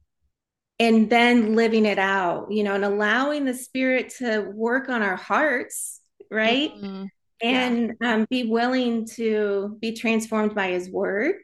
and 0.80 1.10
then 1.10 1.56
living 1.56 1.86
it 1.86 2.00
out 2.00 2.52
you 2.52 2.64
know 2.64 2.76
and 2.76 2.86
allowing 2.86 3.46
the 3.46 3.54
spirit 3.54 4.10
to 4.10 4.52
work 4.54 4.90
on 4.90 5.02
our 5.02 5.16
hearts 5.16 6.02
right 6.30 6.74
mm-hmm. 6.74 7.06
and 7.42 7.94
yeah. 8.02 8.14
um, 8.14 8.26
be 8.30 8.44
willing 8.44 9.06
to 9.06 9.78
be 9.80 9.96
transformed 9.96 10.54
by 10.54 10.70
his 10.70 10.90
word 10.90 11.36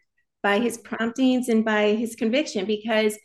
by 0.44 0.60
his 0.60 0.78
promptings 0.78 1.50
and 1.50 1.64
by 1.64 1.94
his 1.94 2.16
conviction 2.16 2.66
because 2.66 3.18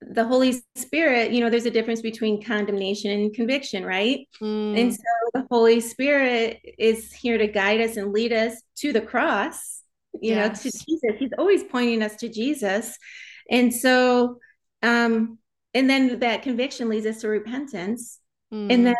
the 0.00 0.24
Holy 0.24 0.62
Spirit, 0.76 1.32
you 1.32 1.40
know, 1.40 1.50
there's 1.50 1.66
a 1.66 1.70
difference 1.70 2.00
between 2.00 2.42
condemnation 2.42 3.10
and 3.10 3.34
conviction, 3.34 3.84
right? 3.84 4.26
Mm. 4.40 4.80
And 4.80 4.94
so 4.94 5.00
the 5.34 5.46
Holy 5.50 5.80
Spirit 5.80 6.60
is 6.78 7.12
here 7.12 7.38
to 7.38 7.46
guide 7.46 7.80
us 7.80 7.96
and 7.96 8.12
lead 8.12 8.32
us 8.32 8.54
to 8.76 8.92
the 8.92 9.00
cross, 9.00 9.82
you 10.20 10.34
yes. 10.34 10.64
know, 10.64 10.70
to 10.70 10.78
Jesus. 10.78 11.18
He's 11.18 11.32
always 11.38 11.64
pointing 11.64 12.02
us 12.02 12.16
to 12.16 12.28
Jesus. 12.28 12.96
And 13.50 13.74
so, 13.74 14.38
um, 14.82 15.38
and 15.74 15.88
then 15.88 16.18
that 16.20 16.42
conviction 16.42 16.88
leads 16.88 17.06
us 17.06 17.20
to 17.20 17.28
repentance. 17.28 18.18
Mm. 18.52 18.72
And 18.72 18.86
then 18.86 18.96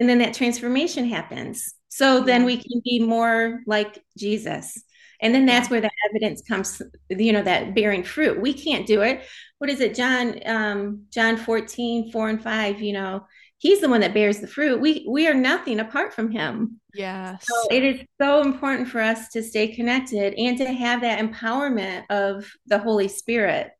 and 0.00 0.08
then 0.08 0.18
that 0.18 0.34
transformation 0.34 1.08
happens. 1.08 1.74
So 1.88 2.20
then 2.20 2.44
we 2.44 2.56
can 2.56 2.80
be 2.84 3.00
more 3.00 3.60
like 3.66 4.02
Jesus. 4.16 4.80
And 5.20 5.34
then 5.34 5.46
that's 5.46 5.68
where 5.68 5.80
the 5.80 5.90
evidence 6.08 6.42
comes, 6.42 6.80
you 7.08 7.32
know, 7.32 7.42
that 7.42 7.74
bearing 7.74 8.04
fruit. 8.04 8.40
We 8.40 8.52
can't 8.52 8.86
do 8.86 9.00
it. 9.02 9.22
What 9.58 9.70
is 9.70 9.80
it, 9.80 9.94
John, 9.94 10.38
um, 10.46 11.04
John 11.10 11.36
14, 11.36 12.12
4 12.12 12.28
and 12.28 12.42
5, 12.42 12.80
you 12.80 12.92
know, 12.92 13.26
he's 13.58 13.80
the 13.80 13.88
one 13.88 14.00
that 14.00 14.14
bears 14.14 14.38
the 14.38 14.46
fruit. 14.46 14.80
We 14.80 15.04
we 15.08 15.26
are 15.26 15.34
nothing 15.34 15.80
apart 15.80 16.14
from 16.14 16.30
him. 16.30 16.80
Yes. 16.94 17.44
So 17.46 17.68
it 17.70 17.84
is 17.84 18.00
so 18.20 18.40
important 18.40 18.88
for 18.88 19.00
us 19.00 19.28
to 19.30 19.42
stay 19.42 19.68
connected 19.68 20.34
and 20.34 20.56
to 20.58 20.72
have 20.72 21.02
that 21.02 21.18
empowerment 21.18 22.04
of 22.10 22.50
the 22.66 22.78
Holy 22.78 23.08
Spirit. 23.08 23.70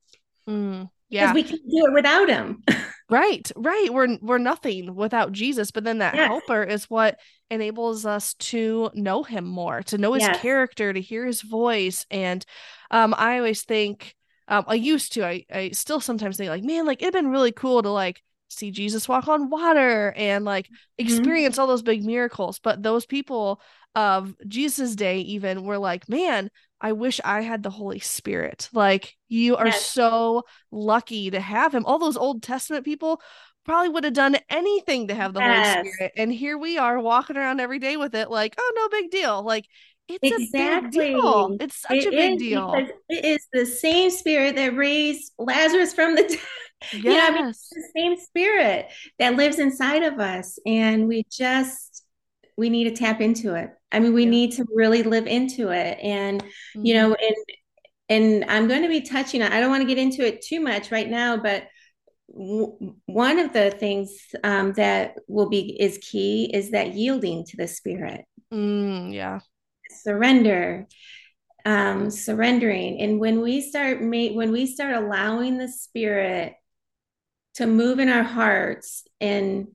Mm, 0.48 0.90
yeah. 1.08 1.32
Because 1.32 1.34
we 1.34 1.42
can't 1.42 1.70
do 1.70 1.86
it 1.86 1.94
without 1.94 2.28
him. 2.28 2.62
Right, 3.10 3.50
right. 3.56 3.88
We're 3.90 4.18
we're 4.20 4.36
nothing 4.36 4.94
without 4.94 5.32
Jesus, 5.32 5.70
but 5.70 5.82
then 5.82 5.98
that 5.98 6.14
helper 6.14 6.62
is 6.62 6.90
what 6.90 7.18
enables 7.50 8.04
us 8.04 8.34
to 8.34 8.90
know 8.92 9.22
him 9.22 9.46
more, 9.46 9.82
to 9.84 9.96
know 9.96 10.12
his 10.12 10.28
character, 10.28 10.92
to 10.92 11.00
hear 11.00 11.24
his 11.24 11.40
voice. 11.40 12.04
And 12.10 12.44
um, 12.90 13.14
I 13.16 13.38
always 13.38 13.62
think, 13.62 14.14
um, 14.48 14.64
I 14.66 14.74
used 14.74 15.12
to, 15.12 15.24
I, 15.24 15.44
I 15.52 15.70
still 15.70 16.00
sometimes 16.00 16.36
think 16.36 16.50
like, 16.50 16.64
man, 16.64 16.86
like 16.86 17.02
it'd 17.02 17.14
been 17.14 17.30
really 17.30 17.52
cool 17.52 17.82
to 17.82 17.90
like 17.90 18.22
see 18.48 18.70
Jesus 18.70 19.08
walk 19.08 19.28
on 19.28 19.50
water 19.50 20.12
and 20.16 20.44
like 20.44 20.66
mm-hmm. 20.66 21.06
experience 21.06 21.54
mm-hmm. 21.54 21.60
all 21.60 21.66
those 21.66 21.82
big 21.82 22.04
miracles. 22.04 22.58
But 22.58 22.82
those 22.82 23.06
people 23.06 23.60
of 23.94 24.34
Jesus' 24.46 24.96
day 24.96 25.20
even 25.20 25.64
were 25.64 25.78
like, 25.78 26.08
man, 26.08 26.50
I 26.80 26.92
wish 26.92 27.20
I 27.24 27.42
had 27.42 27.62
the 27.62 27.70
Holy 27.70 27.98
Spirit. 27.98 28.68
Like, 28.72 29.16
you 29.28 29.56
are 29.56 29.66
yes. 29.66 29.84
so 29.84 30.44
lucky 30.70 31.30
to 31.30 31.40
have 31.40 31.74
him. 31.74 31.84
All 31.84 31.98
those 31.98 32.16
Old 32.16 32.42
Testament 32.42 32.84
people 32.84 33.20
probably 33.64 33.88
would 33.88 34.04
have 34.04 34.14
done 34.14 34.36
anything 34.48 35.08
to 35.08 35.14
have 35.14 35.34
the 35.34 35.40
yes. 35.40 35.76
Holy 35.76 35.92
Spirit. 35.92 36.12
And 36.16 36.32
here 36.32 36.56
we 36.56 36.78
are 36.78 37.00
walking 37.00 37.36
around 37.36 37.60
every 37.60 37.80
day 37.80 37.96
with 37.96 38.14
it, 38.14 38.30
like, 38.30 38.54
oh, 38.56 38.72
no 38.76 38.88
big 38.88 39.10
deal. 39.10 39.42
Like, 39.42 39.66
it's 40.08 40.42
exactly. 40.44 41.12
a 41.12 41.12
big 41.12 41.22
deal. 41.22 41.56
It's 41.60 41.82
such 41.82 41.96
it 41.96 42.06
a 42.06 42.10
big 42.10 42.38
deal. 42.38 42.74
It 43.08 43.24
is 43.24 43.46
the 43.52 43.66
same 43.66 44.10
spirit 44.10 44.56
that 44.56 44.76
raised 44.76 45.32
Lazarus 45.38 45.92
from 45.92 46.14
the 46.14 46.22
dead. 46.28 46.38
Yes. 46.92 47.04
you 47.04 47.12
know, 47.12 47.26
I 47.26 47.30
mean, 47.30 47.46
it's 47.48 47.68
the 47.70 47.88
same 47.96 48.16
spirit 48.16 48.86
that 49.18 49.36
lives 49.36 49.58
inside 49.58 50.04
of 50.04 50.20
us. 50.20 50.58
And 50.64 51.08
we 51.08 51.24
just, 51.30 52.04
we 52.56 52.70
need 52.70 52.84
to 52.84 52.94
tap 52.94 53.20
into 53.20 53.54
it. 53.54 53.70
I 53.90 53.98
mean, 53.98 54.14
we 54.14 54.24
yeah. 54.24 54.30
need 54.30 54.52
to 54.52 54.64
really 54.72 55.02
live 55.02 55.26
into 55.26 55.70
it. 55.70 55.98
And, 56.00 56.42
mm-hmm. 56.42 56.86
you 56.86 56.94
know, 56.94 57.14
and 57.14 57.36
and 58.08 58.44
I'm 58.48 58.68
going 58.68 58.82
to 58.82 58.88
be 58.88 59.02
touching 59.02 59.42
on, 59.42 59.52
I 59.52 59.60
don't 59.60 59.70
want 59.70 59.82
to 59.82 59.86
get 59.86 59.98
into 59.98 60.26
it 60.26 60.40
too 60.40 60.60
much 60.60 60.90
right 60.90 61.08
now, 61.08 61.36
but 61.36 61.64
w- 62.32 62.94
one 63.06 63.38
of 63.38 63.52
the 63.52 63.70
things 63.70 64.16
um, 64.42 64.72
that 64.74 65.16
will 65.28 65.48
be 65.48 65.76
is 65.78 65.98
key 65.98 66.50
is 66.52 66.70
that 66.70 66.94
yielding 66.94 67.44
to 67.44 67.56
the 67.56 67.68
spirit. 67.68 68.24
Mm, 68.52 69.12
yeah. 69.12 69.40
Surrender. 70.02 70.86
Um, 71.64 72.10
surrendering. 72.10 73.00
And 73.00 73.20
when 73.20 73.40
we 73.42 73.60
start 73.60 74.00
ma- 74.00 74.32
when 74.32 74.52
we 74.52 74.66
start 74.66 74.94
allowing 74.94 75.58
the 75.58 75.68
spirit 75.68 76.54
to 77.54 77.66
move 77.66 77.98
in 77.98 78.08
our 78.08 78.22
hearts 78.22 79.04
and 79.20 79.68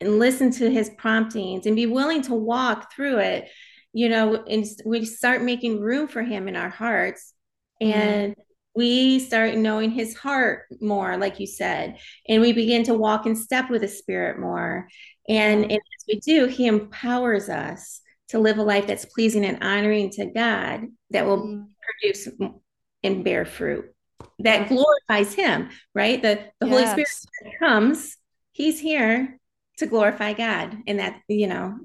and 0.00 0.18
listen 0.18 0.50
to 0.52 0.70
his 0.70 0.90
promptings 0.98 1.66
and 1.66 1.76
be 1.76 1.86
willing 1.86 2.22
to 2.22 2.34
walk 2.34 2.92
through 2.92 3.18
it 3.18 3.48
you 3.92 4.08
know 4.08 4.36
and 4.48 4.64
we 4.84 5.04
start 5.04 5.42
making 5.42 5.80
room 5.80 6.06
for 6.06 6.22
him 6.22 6.48
in 6.48 6.56
our 6.56 6.68
hearts 6.68 7.32
mm-hmm. 7.82 7.98
and 7.98 8.32
mm-hmm. 8.32 8.42
we 8.74 9.18
start 9.18 9.56
knowing 9.56 9.90
his 9.90 10.16
heart 10.16 10.64
more 10.80 11.16
like 11.16 11.40
you 11.40 11.46
said 11.46 11.98
and 12.28 12.40
we 12.40 12.52
begin 12.52 12.84
to 12.84 12.94
walk 12.94 13.26
in 13.26 13.34
step 13.34 13.70
with 13.70 13.80
the 13.80 13.88
spirit 13.88 14.38
more 14.38 14.86
and, 15.28 15.64
and 15.64 15.72
as 15.72 16.04
we 16.06 16.20
do 16.20 16.46
he 16.46 16.66
empowers 16.66 17.48
us 17.48 18.00
to 18.28 18.38
live 18.38 18.58
a 18.58 18.62
life 18.62 18.86
that's 18.86 19.04
pleasing 19.04 19.44
and 19.44 19.62
honoring 19.62 20.10
to 20.10 20.26
god 20.26 20.86
that 21.10 21.26
will 21.26 21.38
mm-hmm. 21.38 21.62
produce 22.00 22.28
and 23.02 23.24
bear 23.24 23.44
fruit 23.44 23.92
that 24.38 24.68
glorifies 24.68 25.34
him 25.34 25.68
right 25.94 26.22
the, 26.22 26.38
the 26.60 26.66
yes. 26.66 26.90
holy 26.90 27.04
spirit 27.04 27.58
comes 27.58 28.16
he's 28.56 28.80
here 28.80 29.38
to 29.78 29.86
glorify 29.86 30.32
God. 30.32 30.76
And 30.86 30.98
that, 30.98 31.20
you 31.28 31.46
know, 31.46 31.78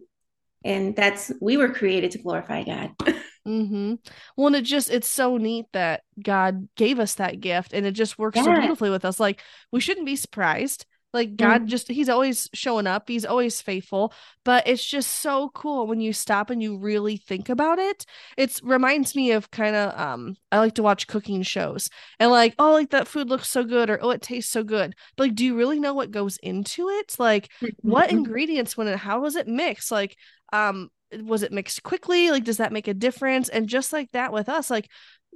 and 0.64 0.96
that's, 0.96 1.32
we 1.42 1.58
were 1.58 1.70
created 1.70 2.12
to 2.12 2.20
glorify 2.20 2.64
God. 2.64 2.92
mm-hmm. 3.48 3.96
Well, 4.38 4.48
and 4.48 4.56
it 4.56 4.62
just, 4.64 4.90
it's 4.90 5.08
so 5.08 5.38
neat 5.38 5.66
that 5.74 6.04
God 6.22 6.70
gave 6.76 7.00
us 7.00 7.16
that 7.16 7.42
gift 7.42 7.74
and 7.74 7.86
it 7.86 7.92
just 7.92 8.18
works 8.18 8.38
yeah. 8.38 8.44
so 8.44 8.56
beautifully 8.58 8.90
with 8.90 9.06
us. 9.06 9.20
Like, 9.20 9.42
we 9.72 9.82
shouldn't 9.82 10.06
be 10.06 10.16
surprised 10.16 10.86
like 11.14 11.36
God 11.36 11.64
mm. 11.64 11.66
just 11.66 11.90
he's 11.90 12.10
always 12.10 12.50
showing 12.54 12.88
up. 12.88 13.08
He's 13.08 13.26
always 13.26 13.62
faithful, 13.62 14.14
but 14.46 14.68
it's 14.68 14.86
just 14.86 15.10
so 15.22 15.50
cool 15.54 15.88
when 15.88 16.00
you 16.00 16.14
stop 16.14 16.50
and 16.50 16.62
you 16.62 16.78
really 16.78 17.18
think 17.18 17.50
about 17.50 17.80
it. 17.80 18.06
It 18.38 18.60
reminds 18.64 19.16
me 19.16 19.32
of 19.32 19.52
kind 19.52 19.76
of 19.76 20.00
um 20.00 20.36
I 20.52 20.60
like 20.60 20.76
to 20.76 20.84
watch 20.84 21.08
cooking 21.08 21.44
shows. 21.44 21.90
And 22.20 22.32
like, 22.32 22.56
oh, 22.60 22.72
like 22.72 22.92
that 22.92 23.08
food 23.08 23.30
looks 23.30 23.50
so 23.50 23.64
good 23.64 23.90
or 23.90 24.00
oh, 24.02 24.12
it 24.12 24.22
tastes 24.22 24.52
so 24.52 24.64
good. 24.64 24.96
But 25.18 25.28
like 25.28 25.36
do 25.36 25.46
you 25.46 25.56
really 25.56 25.80
know 25.80 25.94
what 25.94 26.12
goes 26.12 26.38
into 26.38 26.90
it? 26.90 27.16
Like 27.20 27.50
what 27.82 28.08
mm-hmm. 28.08 28.18
ingredients 28.18 28.78
went 28.78 28.90
in? 28.90 28.98
how 28.98 29.22
was 29.22 29.36
it 29.36 29.48
mixed? 29.48 29.92
Like 29.92 30.16
um 30.54 30.90
was 31.24 31.44
it 31.44 31.52
mixed 31.52 31.84
quickly 31.84 32.32
like 32.32 32.46
does 32.46 32.56
that 32.56 32.72
make 32.72 32.88
a 32.88 32.94
difference 32.94 33.50
and 33.50 33.68
just 33.68 33.92
like 33.92 34.10
that 34.12 34.32
with 34.32 34.48
us 34.48 34.70
like 34.70 34.88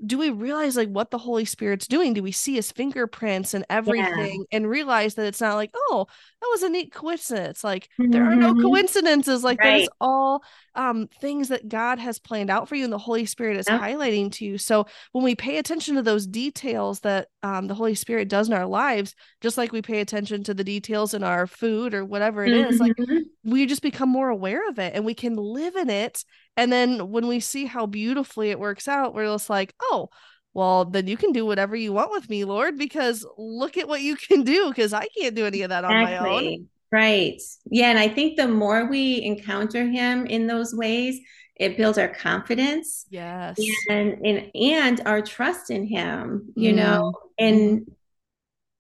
do 0.04 0.18
we 0.18 0.30
realize 0.30 0.76
like 0.76 0.90
what 0.90 1.10
the 1.10 1.18
holy 1.18 1.46
spirit's 1.46 1.88
doing 1.88 2.14
do 2.14 2.22
we 2.22 2.32
see 2.32 2.56
his 2.56 2.72
fingerprints 2.72 3.54
and 3.54 3.66
everything 3.70 4.46
yeah. 4.52 4.58
and 4.58 4.70
realize 4.70 5.16
that 5.16 5.26
it's 5.26 5.40
not 5.40 5.56
like 5.56 5.72
oh 5.74 6.06
that 6.42 6.50
was 6.52 6.64
a 6.64 6.70
neat 6.70 6.94
coincidence 6.94 7.64
like 7.64 7.88
mm-hmm. 8.00 8.12
there 8.12 8.26
are 8.26 8.36
no 8.36 8.54
mm-hmm. 8.54 8.62
coincidences 8.62 9.44
like 9.44 9.60
right. 9.60 9.78
there's 9.78 9.90
all 10.02 10.44
um 10.76 11.08
things 11.22 11.48
that 11.48 11.70
god 11.70 11.98
has 11.98 12.20
planned 12.20 12.50
out 12.50 12.68
for 12.68 12.76
you 12.76 12.84
and 12.84 12.92
the 12.92 12.98
holy 12.98 13.26
spirit 13.26 13.56
is 13.56 13.68
highlighting 13.68 14.30
to 14.30 14.44
you 14.44 14.58
so 14.58 14.86
when 15.14 15.24
we 15.24 15.34
pay 15.34 15.58
attention 15.58 15.96
to 15.96 16.02
those 16.02 16.28
details 16.28 17.00
that 17.00 17.28
um, 17.42 17.68
the 17.68 17.76
holy 17.76 17.96
spirit 17.96 18.28
does 18.28 18.48
in 18.48 18.54
our 18.54 18.66
lives 18.66 19.16
just 19.40 19.58
like 19.58 19.72
we 19.72 19.82
pay 19.82 20.02
attention 20.02 20.44
to 20.44 20.54
the 20.54 20.64
details 20.64 21.14
in 21.14 21.24
our 21.24 21.48
food 21.48 21.94
or 21.94 22.04
whatever 22.04 22.44
it 22.44 22.52
mm-hmm. 22.52 22.74
is 22.74 22.80
like 22.80 22.94
mm-hmm. 22.94 23.20
we 23.44 23.66
just 23.66 23.82
become 23.82 24.10
more 24.10 24.30
aware 24.30 24.68
of 24.68 24.80
it 24.80 24.94
and 24.94 25.06
we 25.06 25.14
can 25.14 25.36
live 25.36 25.76
in 25.76 25.90
it 25.90 26.26
and 26.58 26.72
then 26.72 27.12
when 27.12 27.28
we 27.28 27.40
see 27.40 27.66
how 27.66 27.86
beautifully 27.86 28.50
it 28.50 28.60
works 28.60 28.88
out, 28.88 29.14
we're 29.14 29.26
just 29.26 29.50
like, 29.50 29.74
oh, 29.82 30.10
well, 30.54 30.86
then 30.86 31.08
you 31.08 31.18
can 31.18 31.34
do 31.34 31.46
whatever 31.46 31.76
you 31.76 31.92
want 31.92 32.12
with 32.12 32.30
me, 32.30 32.46
Lord, 32.46 32.78
because 32.78 33.26
look 33.38 33.78
at 33.78 33.90
what 33.90 34.02
you 34.02 34.16
can 34.16 34.44
do, 34.44 34.70
because 34.70 34.94
I 34.94 35.08
can't 35.18 35.36
do 35.36 35.46
any 35.46 35.64
of 35.64 35.70
that 35.70 35.84
exactly. 35.84 36.16
on 36.16 36.24
my 36.24 36.30
own. 36.30 36.68
Right. 36.92 37.42
Yeah. 37.70 37.90
And 37.90 38.00
I 38.00 38.08
think 38.08 38.38
the 38.38 38.48
more 38.48 38.86
we 38.86 39.22
encounter 39.22 39.86
him 39.86 40.26
in 40.28 40.48
those 40.48 40.74
ways, 40.74 41.20
it 41.58 41.76
builds 41.76 41.98
our 41.98 42.08
confidence. 42.08 43.06
Yes. 43.10 43.60
And 43.90 44.26
and, 44.26 44.52
and 44.56 45.02
our 45.06 45.22
trust 45.22 45.72
in 45.72 45.86
him, 45.86 46.54
you 46.56 46.72
mm. 46.72 46.78
know, 46.78 47.14
and 47.38 47.82
mm-hmm. 47.82 47.92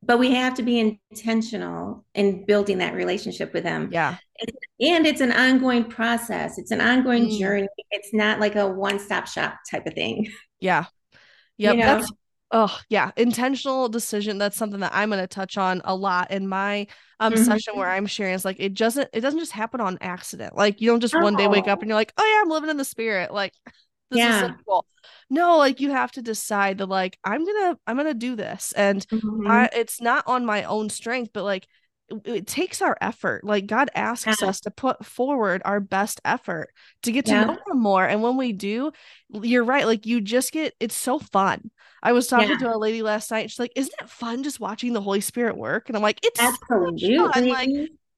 but 0.01 0.17
we 0.17 0.34
have 0.34 0.53
to 0.55 0.63
be 0.63 0.79
intentional 0.79 2.05
in 2.13 2.46
building 2.46 2.77
that 2.77 2.94
relationship 2.94 3.53
with 3.53 3.65
him. 3.65 3.89
Yeah 3.91 4.15
and 4.79 5.08
it's 5.08 5.22
an 5.22 5.32
ongoing 5.32 5.84
process 5.84 6.58
it's 6.58 6.72
an 6.72 6.82
ongoing 6.82 7.27
mm. 7.27 7.39
journey 7.39 7.67
it's 7.91 8.13
not 8.13 8.39
like 8.39 8.55
a 8.55 8.67
one-stop 8.67 9.27
shop 9.27 9.58
type 9.70 9.86
of 9.86 9.94
thing 9.94 10.32
yeah 10.60 10.86
yeah 11.58 11.72
you 11.72 11.77
know? 11.77 11.86
that's 11.86 12.12
oh 12.51 12.79
yeah 12.89 13.12
intentional 13.17 13.89
decision 13.89 14.38
that's 14.38 14.58
something 14.58 14.82
that 14.82 14.91
i'm 14.94 15.10
going 15.10 15.22
to 15.22 15.27
touch 15.27 15.58
on 15.58 15.82
a 15.86 15.96
lot 15.96 16.29
in 16.32 16.48
my 16.48 16.86
um 17.20 17.34
mm-hmm. 17.34 17.44
session 17.44 17.75
where 17.75 17.89
i'm 17.89 18.05
sharing 18.05 18.34
is 18.34 18.46
like 18.46 18.58
it 18.60 18.74
doesn't 18.74 19.10
it 19.13 19.22
doesn't 19.22 19.39
just 19.39 19.51
happen 19.51 19.82
on 19.82 19.98
accident 20.01 20.55
like 20.55 20.82
you 20.82 20.89
don't 20.89 21.00
just 21.00 21.15
oh. 21.15 21.22
one 21.22 21.36
day 21.36 21.48
wake 21.48 21.67
up 21.67 21.82
and 21.82 21.89
you're 21.89 21.98
like 21.98 22.13
oh 22.17 22.25
yeah 22.25 22.41
i'm 22.41 22.50
living 22.50 22.70
in 22.70 22.77
the 22.77 22.86
spirit 22.86 23.34
like 23.34 23.53
this 24.12 24.20
yeah. 24.20 24.36
is 24.36 24.41
simple 24.41 24.86
no 25.29 25.58
like 25.58 25.79
you 25.79 25.89
have 25.89 26.12
to 26.12 26.22
decide 26.22 26.77
that 26.77 26.86
like 26.88 27.17
i'm 27.24 27.44
gonna 27.44 27.77
i'm 27.88 27.98
gonna 27.98 28.13
do 28.13 28.36
this 28.36 28.74
and 28.74 29.08
mm-hmm. 29.08 29.48
I, 29.48 29.70
it's 29.74 30.00
not 30.00 30.27
on 30.27 30.46
my 30.46 30.63
own 30.65 30.89
strength 30.89 31.32
but 31.34 31.44
like 31.44 31.67
it 32.10 32.48
takes 32.48 32.82
our 32.82 32.98
effort. 33.02 33.44
Like 33.44 33.66
God 33.66 33.90
asks 33.96 34.42
yeah. 34.42 34.48
us 34.48 34.62
to 34.62 34.72
put 34.72 35.06
forward 35.06 35.62
our 35.66 35.80
best 35.80 36.22
effort 36.24 36.70
to 37.04 37.12
get 37.12 37.26
to 37.26 37.32
yeah. 37.32 37.46
know 37.46 37.54
him 37.54 37.80
more. 37.80 38.06
And 38.06 38.22
when 38.22 38.38
we 38.38 38.54
do, 38.54 38.92
you're 39.30 39.64
right. 39.64 39.86
Like 39.86 40.06
you 40.06 40.22
just 40.22 40.52
get 40.52 40.74
it's 40.80 40.96
so 40.96 41.20
fun. 41.20 41.72
I 42.04 42.12
was 42.12 42.28
talking 42.28 42.50
yeah. 42.50 42.58
to 42.58 42.76
a 42.76 42.78
lady 42.78 43.02
last 43.02 43.32
night. 43.32 43.50
She's 43.50 43.60
like, 43.60 43.74
Isn't 43.76 43.96
it 44.00 44.10
fun 44.10 44.44
just 44.44 44.60
watching 44.60 44.94
the 44.94 45.02
Holy 45.02 45.22
Spirit 45.22 45.58
work? 45.58 45.90
And 45.90 45.96
I'm 45.96 46.04
like, 46.04 46.20
It's 46.24 46.40
absolutely 46.40 47.18
so 47.18 47.32
fun. 47.32 47.48
like 47.48 47.70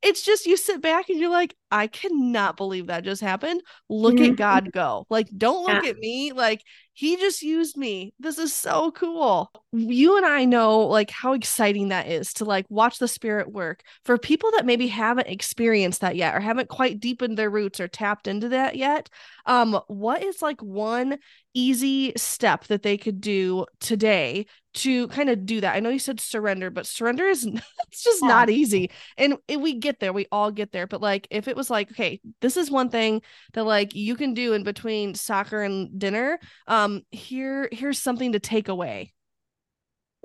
it's 0.02 0.24
just 0.24 0.46
you 0.46 0.58
sit 0.58 0.82
back 0.82 1.10
and 1.10 1.20
you're 1.20 1.32
like, 1.32 1.56
I 1.72 1.88
cannot 1.88 2.56
believe 2.56 2.88
that 2.88 3.04
just 3.04 3.22
happened. 3.22 3.62
Look 3.90 4.16
mm-hmm. 4.16 4.32
at 4.32 4.38
God 4.38 4.72
go. 4.72 5.06
Like, 5.10 5.28
don't 5.36 5.66
look 5.66 5.86
at 5.86 5.98
me. 5.98 6.32
Like, 6.34 6.62
he 6.98 7.16
just 7.16 7.44
used 7.44 7.78
me. 7.78 8.12
This 8.20 8.40
is 8.40 8.54
so 8.56 8.90
cool. 8.90 9.52
You 9.72 10.18
and 10.18 10.26
I 10.26 10.46
know 10.46 10.80
like 10.80 11.12
how 11.12 11.34
exciting 11.34 11.90
that 11.90 12.08
is 12.08 12.34
to 12.34 12.46
like 12.46 12.66
watch 12.70 12.98
the 12.98 13.08
spirit 13.08 13.52
work. 13.52 13.84
For 14.04 14.18
people 14.18 14.50
that 14.56 14.66
maybe 14.66 14.88
haven't 14.88 15.28
experienced 15.28 16.02
that 16.02 16.16
yet 16.16 16.34
or 16.34 16.40
haven't 16.40 16.70
quite 16.70 17.00
deepened 17.00 17.38
their 17.38 17.52
roots 17.52 17.80
or 17.80 17.88
tapped 17.88 18.28
into 18.28 18.50
that 18.50 18.78
yet, 18.78 19.10
um 19.46 19.80
what 19.86 20.24
is 20.24 20.42
like 20.42 20.60
one 20.64 21.20
easy 21.54 22.14
step 22.18 22.64
that 22.66 22.82
they 22.82 22.98
could 22.98 23.22
do 23.22 23.68
today 23.80 24.48
to 24.78 25.08
kind 25.10 25.30
of 25.30 25.46
do 25.46 25.62
that? 25.62 25.76
I 25.76 25.80
know 25.80 25.90
you 25.90 26.00
said 26.00 26.20
surrender, 26.20 26.70
but 26.70 26.88
surrender 26.88 27.28
is 27.28 27.46
it's 27.88 28.04
just 28.04 28.22
yeah. 28.22 28.28
not 28.28 28.50
easy. 28.50 28.92
And 29.18 29.38
we 29.58 29.74
get 29.74 30.00
there, 30.00 30.14
we 30.14 30.28
all 30.32 30.52
get 30.52 30.72
there, 30.72 30.88
but 30.88 31.02
like 31.02 31.28
if 31.30 31.48
it 31.48 31.56
was 31.56 31.70
like, 31.70 31.92
okay, 31.92 32.20
this 32.42 32.58
is 32.58 32.72
one 32.72 32.90
thing 32.90 33.22
that 33.54 33.64
like 33.64 33.96
you 33.96 34.16
can 34.16 34.34
do 34.34 34.54
in 34.54 34.64
between 34.64 35.16
soccer 35.16 35.62
and 35.62 36.00
dinner, 36.00 36.40
um 36.68 37.04
here 37.12 37.70
here's 37.72 38.00
something 38.00 38.34
to 38.34 38.40
take 38.40 38.68
away 38.68 39.14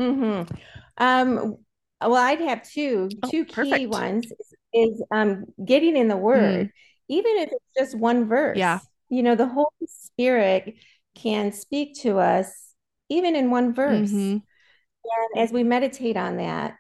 mm-hmm. 0.01 0.53
um 0.99 1.57
well 2.01 2.15
i'd 2.15 2.41
have 2.41 2.62
two 2.69 3.09
oh, 3.23 3.31
two 3.31 3.45
key 3.45 3.87
ones 3.87 4.27
is, 4.27 4.55
is, 4.73 5.03
um 5.11 5.45
getting 5.65 5.97
in 5.97 6.09
the 6.09 6.17
word 6.17 6.67
mm. 6.67 6.71
even 7.09 7.37
if 7.38 7.51
it's 7.53 7.75
just 7.79 7.99
one 7.99 8.29
verse 8.29 8.57
yeah 8.57 8.81
you 9.09 9.23
know 9.23 9.35
the 9.35 9.47
holy 9.47 9.69
spirit 9.87 10.75
can 11.15 11.53
speak 11.53 12.01
to 12.01 12.19
us 12.19 12.72
even 13.12 13.37
in 13.37 13.51
one 13.51 13.75
verse 13.75 14.11
mm-hmm. 14.11 14.38
and 14.38 15.38
as 15.38 15.53
we 15.53 15.62
meditate 15.62 16.16
on 16.16 16.37
that 16.37 16.77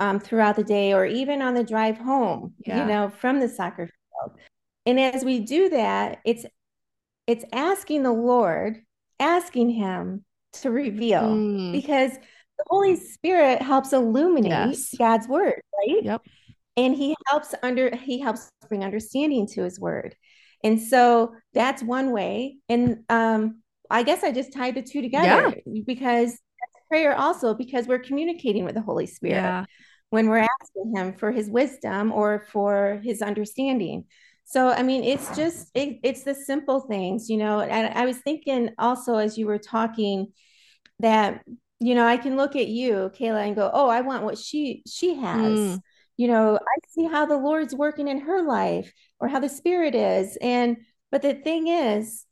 um, 0.00 0.20
throughout 0.20 0.56
the 0.56 0.64
day 0.64 0.92
or 0.92 1.04
even 1.04 1.42
on 1.42 1.54
the 1.54 1.64
drive 1.64 1.98
home 1.98 2.54
yeah. 2.66 2.80
you 2.80 2.86
know 2.86 3.08
from 3.08 3.40
the 3.40 3.48
soccer 3.48 3.86
field 3.86 4.38
and 4.86 5.00
as 5.00 5.24
we 5.24 5.40
do 5.40 5.68
that 5.68 6.18
it's 6.24 6.44
it's 7.26 7.44
asking 7.52 8.02
the 8.02 8.12
lord 8.12 8.80
asking 9.20 9.70
him 9.70 10.24
to 10.52 10.70
reveal 10.70 11.22
mm. 11.22 11.72
because 11.72 12.12
the 12.58 12.64
Holy 12.66 12.96
Spirit 12.96 13.62
helps 13.62 13.92
illuminate 13.92 14.50
yes. 14.50 14.94
God's 14.98 15.28
word, 15.28 15.60
right? 15.78 16.02
Yep. 16.02 16.22
And 16.76 16.94
he 16.94 17.14
helps 17.26 17.54
under 17.62 17.94
he 17.94 18.20
helps 18.20 18.50
bring 18.68 18.84
understanding 18.84 19.46
to 19.48 19.62
his 19.62 19.80
word. 19.80 20.16
And 20.64 20.80
so 20.80 21.34
that's 21.54 21.82
one 21.82 22.12
way. 22.12 22.56
And 22.68 23.04
um 23.08 23.62
I 23.90 24.02
guess 24.02 24.22
I 24.22 24.32
just 24.32 24.52
tied 24.52 24.74
the 24.74 24.82
two 24.82 25.02
together 25.02 25.54
yeah. 25.66 25.82
because 25.86 26.38
prayer 26.88 27.16
also 27.16 27.54
because 27.54 27.86
we're 27.86 27.98
communicating 27.98 28.64
with 28.64 28.74
the 28.74 28.80
Holy 28.80 29.06
Spirit 29.06 29.34
yeah. 29.34 29.64
when 30.10 30.28
we're 30.28 30.46
asking 30.60 30.96
him 30.96 31.12
for 31.12 31.30
his 31.30 31.48
wisdom 31.48 32.12
or 32.12 32.46
for 32.50 33.00
his 33.04 33.22
understanding. 33.22 34.04
So, 34.44 34.68
I 34.68 34.82
mean, 34.82 35.04
it's 35.04 35.36
just, 35.36 35.70
it, 35.74 35.98
it's 36.02 36.24
the 36.24 36.34
simple 36.34 36.80
things, 36.80 37.28
you 37.28 37.36
know. 37.36 37.60
And 37.60 37.92
I 37.94 38.06
was 38.06 38.16
thinking 38.18 38.70
also 38.78 39.16
as 39.16 39.36
you 39.36 39.46
were 39.46 39.58
talking 39.58 40.32
that, 41.00 41.44
you 41.80 41.94
know, 41.94 42.06
I 42.06 42.16
can 42.16 42.36
look 42.36 42.56
at 42.56 42.66
you, 42.66 43.10
Kayla, 43.14 43.46
and 43.46 43.54
go, 43.54 43.70
oh, 43.72 43.88
I 43.88 44.00
want 44.00 44.24
what 44.24 44.38
she 44.38 44.82
she 44.86 45.14
has. 45.16 45.58
Mm. 45.58 45.80
You 46.16 46.28
know, 46.28 46.56
I 46.56 46.88
see 46.88 47.06
how 47.06 47.26
the 47.26 47.36
Lord's 47.36 47.74
working 47.74 48.08
in 48.08 48.20
her 48.20 48.42
life 48.42 48.92
or 49.20 49.28
how 49.28 49.38
the 49.38 49.48
Spirit 49.48 49.94
is. 49.94 50.36
And, 50.40 50.78
but 51.12 51.22
the 51.22 51.34
thing 51.34 51.68
is, 51.68 52.24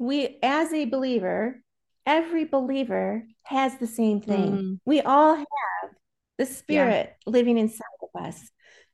we, 0.00 0.38
as 0.42 0.72
a 0.72 0.86
believer, 0.86 1.62
every 2.04 2.44
believer 2.44 3.24
has 3.44 3.78
the 3.78 3.86
same 3.86 4.20
thing. 4.20 4.52
Mm. 4.52 4.78
We 4.84 5.00
all 5.00 5.36
have 5.36 5.46
the 6.38 6.46
Spirit 6.46 7.14
yeah. 7.26 7.30
living 7.30 7.58
inside 7.58 7.84
of 8.02 8.24
us 8.24 8.50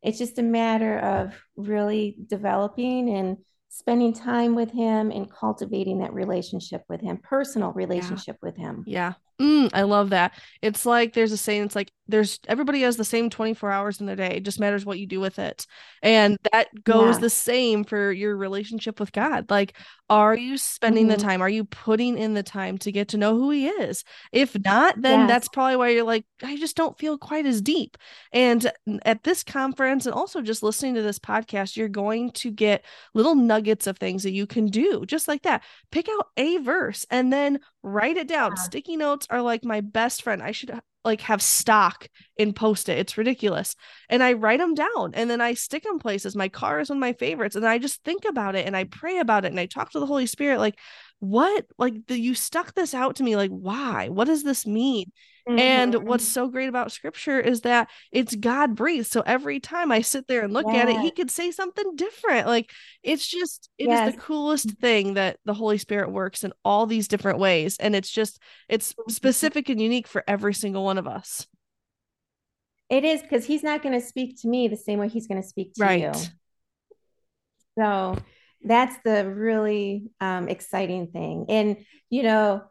it's 0.07 0.19
just 0.19 0.39
a 0.39 0.43
matter 0.43 0.99
of 0.99 1.35
really 1.57 2.17
developing 2.29 3.11
and 3.11 3.39
spending 3.69 4.13
time 4.13 4.55
with 4.55 4.71
him 4.71 5.11
and 5.11 5.31
cultivating 5.31 5.99
that 5.99 6.15
relationship 6.15 6.83
with 6.89 7.01
him 7.01 7.19
personal 7.23 7.73
relationship 7.73 8.37
yeah. 8.43 8.49
with 8.49 8.57
him 8.57 8.85
yeah 8.87 9.13
mm, 9.41 9.71
i 9.73 9.83
love 9.83 10.11
that 10.11 10.33
it's 10.63 10.87
like 10.87 11.13
there's 11.13 11.33
a 11.33 11.37
saying 11.37 11.63
it's 11.63 11.77
like 11.77 11.91
there's 12.09 12.39
everybody 12.47 12.83
has 12.83 12.97
the 12.97 13.05
same 13.05 13.29
24 13.29 13.71
hours 13.71 14.01
in 14.01 14.07
their 14.07 14.17
day 14.17 14.37
it 14.37 14.45
just 14.45 14.61
matters 14.61 14.85
what 14.85 14.99
you 14.99 15.07
do 15.07 15.21
with 15.21 15.39
it 15.39 15.67
and 16.03 16.39
that 16.53 16.69
goes 16.85 17.17
yeah. 17.17 17.21
the 17.21 17.31
same 17.31 17.85
for 17.85 18.13
your 18.13 18.37
relationship 18.37 19.01
with 19.01 19.13
god 19.13 19.51
like 19.51 19.77
are 20.09 20.37
you 20.37 20.57
spending 20.57 21.09
mm-hmm. 21.09 21.17
the 21.17 21.23
time 21.23 21.43
are 21.43 21.49
you 21.49 21.65
putting 21.65 22.17
in 22.17 22.35
the 22.35 22.43
time 22.43 22.79
to 22.79 22.93
get 22.93 23.09
to 23.09 23.17
know 23.17 23.37
who 23.37 23.51
he 23.51 23.69
is 23.69 24.05
if 24.33 24.57
not 24.65 25.01
then 25.01 25.21
yes. 25.21 25.29
that's 25.29 25.49
probably 25.49 25.77
why 25.77 25.89
you're 25.89 26.05
like 26.05 26.25
i 26.43 26.57
just 26.57 26.77
don't 26.77 26.99
feel 26.99 27.19
quite 27.19 27.47
as 27.47 27.61
deep 27.61 27.97
and 28.33 28.71
at 29.05 29.25
this 29.25 29.43
conference 29.43 30.07
and 30.07 30.15
also 30.15 30.41
just 30.41 30.63
listening 30.63 30.95
to 30.95 31.03
this 31.03 31.19
podcast 31.19 31.77
you're 31.77 31.89
going 31.89 32.31
to 32.31 32.51
get 32.51 32.85
little 33.15 33.35
nuggets 33.35 33.87
of 33.87 33.99
things 33.99 34.23
that 34.23 34.33
you 34.33 34.47
can 34.47 34.67
do 34.67 35.05
just 35.07 35.27
like 35.27 35.43
that 35.43 35.63
pick 35.91 36.09
out 36.09 36.29
a 36.37 36.59
verse 36.59 37.05
and 37.11 37.33
then 37.33 37.59
write 37.87 38.17
it 38.17 38.29
down 38.29 38.53
yeah. 38.57 38.63
sticky 38.63 38.97
notes 38.97 39.27
are 39.31 39.43
like 39.43 39.65
my 39.65 39.81
best 39.81 40.23
friend 40.23 40.43
i 40.43 40.53
should 40.53 40.71
like 41.07 41.21
have 41.23 41.41
stock 41.41 42.09
in 42.37 42.53
post 42.53 42.89
it. 42.89 42.99
It's 42.99 43.17
ridiculous. 43.17 43.77
And 44.11 44.23
I 44.23 44.33
write 44.33 44.59
them 44.59 44.75
down 44.75 45.15
and 45.15 45.31
then 45.31 45.41
I 45.41 45.55
stick 45.55 45.85
them 45.85 46.01
places. 46.01 46.37
My 46.37 46.49
car 46.49 46.81
is 46.81 46.91
one 46.91 46.99
of 46.99 47.01
my 47.01 47.13
favorites. 47.15 47.55
And 47.55 47.67
I 47.67 47.79
just 47.79 48.03
think 48.03 48.25
about 48.27 48.57
it 48.57 48.67
and 48.67 48.77
I 48.77 48.85
pray 48.85 49.21
about 49.21 49.45
it 49.45 49.53
and 49.53 49.61
I 49.61 49.67
talk 49.67 49.93
to 49.93 50.01
the 50.01 50.07
Holy 50.07 50.27
Spirit 50.27 50.59
like, 50.59 50.79
what? 51.21 51.65
Like, 51.79 51.95
the, 52.09 52.19
you 52.19 52.35
stuck 52.35 52.75
this 52.75 52.93
out 52.93 53.17
to 53.17 53.23
me. 53.23 53.37
Like, 53.37 53.53
why? 53.53 54.09
What 54.11 54.27
does 54.27 54.43
this 54.43 54.67
mean? 54.67 55.13
Mm-hmm. 55.49 55.59
And 55.61 56.09
what's 56.09 56.27
so 56.27 56.49
great 56.49 56.69
about 56.69 56.91
scripture 56.91 57.39
is 57.39 57.61
that 57.61 57.89
it's 58.11 58.35
God 58.35 58.75
breathed. 58.75 59.07
So 59.07 59.21
every 59.21 59.61
time 59.61 59.93
I 59.93 60.01
sit 60.01 60.27
there 60.27 60.43
and 60.43 60.53
look 60.53 60.67
at 60.67 60.89
it, 60.89 60.99
he 61.01 61.13
could 61.13 61.31
say 61.31 61.53
something 61.53 61.95
different. 61.95 62.49
Like 62.49 62.73
it's 63.05 63.25
just, 63.25 63.71
it 63.79 63.87
yes. 63.87 64.09
is 64.09 64.15
the 64.17 64.21
coolest 64.21 64.71
thing 64.81 65.15
that 65.15 65.39
the 65.45 65.55
Holy 65.55 65.79
Spirit 65.79 66.11
works 66.11 66.43
in 66.43 66.53
all 66.65 66.87
these 66.87 67.07
different 67.07 67.39
ways. 67.39 67.77
And 67.79 67.95
it's 67.95 68.11
just, 68.11 68.41
it's 68.69 68.93
mm-hmm. 68.93 69.09
specific 69.09 69.69
and 69.69 69.81
unique 69.81 70.09
for 70.09 70.25
every 70.27 70.53
single 70.53 70.85
one 70.85 70.99
of 70.99 71.07
us. 71.07 71.47
It 72.91 73.05
is 73.05 73.23
because 73.23 73.45
he's 73.45 73.63
not 73.63 73.85
going 73.85 74.01
to 74.01 74.05
speak 74.05 74.41
to 74.43 74.49
me 74.49 74.67
the 74.67 74.77
same 74.77 74.99
way 74.99 75.09
he's 75.09 75.29
going 75.29 75.41
to 75.41 75.47
speak 75.47 75.75
to 75.75 75.85
right. 75.85 76.01
you. 76.03 76.13
So 77.79 78.17
that's 78.65 78.97
the 79.05 79.31
really 79.31 80.11
um, 80.21 80.49
exciting 80.49 81.07
thing. 81.07 81.47
And, 81.49 81.77
you 82.11 82.25
know, 82.25 82.63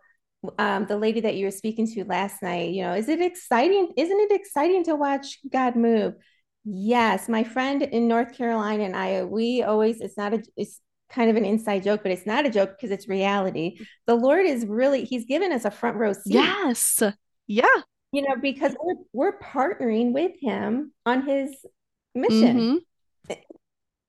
um, 0.58 0.86
the 0.86 0.98
lady 0.98 1.22
that 1.22 1.36
you 1.36 1.46
were 1.46 1.52
speaking 1.52 1.88
to 1.88 2.06
last 2.06 2.42
night, 2.42 2.72
you 2.72 2.84
know, 2.84 2.94
is 2.94 3.10
it 3.10 3.22
exciting? 3.22 3.94
Isn't 3.98 4.20
it 4.20 4.32
exciting 4.32 4.84
to 4.86 4.96
watch 4.96 5.40
God 5.52 5.76
move? 5.76 6.16
Yes, 6.64 7.30
my 7.30 7.44
friend 7.44 7.84
in 7.84 8.08
North 8.08 8.36
Carolina 8.38 8.84
and 8.84 8.96
I, 8.96 9.24
we 9.24 9.64
always, 9.64 10.02
it's 10.02 10.18
not 10.18 10.34
a, 10.34 10.44
it's 10.58 10.80
kind 11.10 11.30
of 11.30 11.36
an 11.36 11.46
inside 11.46 11.84
joke, 11.84 12.02
but 12.04 12.12
it's 12.12 12.26
not 12.26 12.46
a 12.46 12.50
joke 12.50 12.72
because 12.72 12.92
it's 12.92 13.08
reality. 13.08 13.78
The 14.08 14.16
Lord 14.16 14.46
is 14.46 14.66
really, 14.66 15.06
He's 15.06 15.26
given 15.26 15.52
us 15.52 15.66
a 15.66 15.72
front 15.72 15.98
row 15.98 16.14
seat. 16.14 16.34
Yes. 16.34 17.04
Yeah. 17.48 17.66
You 18.12 18.24
know, 18.24 18.36
because 18.42 18.76
we're, 18.82 18.96
we're 19.14 19.40
partnering 19.40 20.14
with 20.14 20.32
Him 20.42 20.94
on 21.06 21.28
His 21.28 21.56
mission. 22.16 22.58
Mm-hmm. 22.58 22.78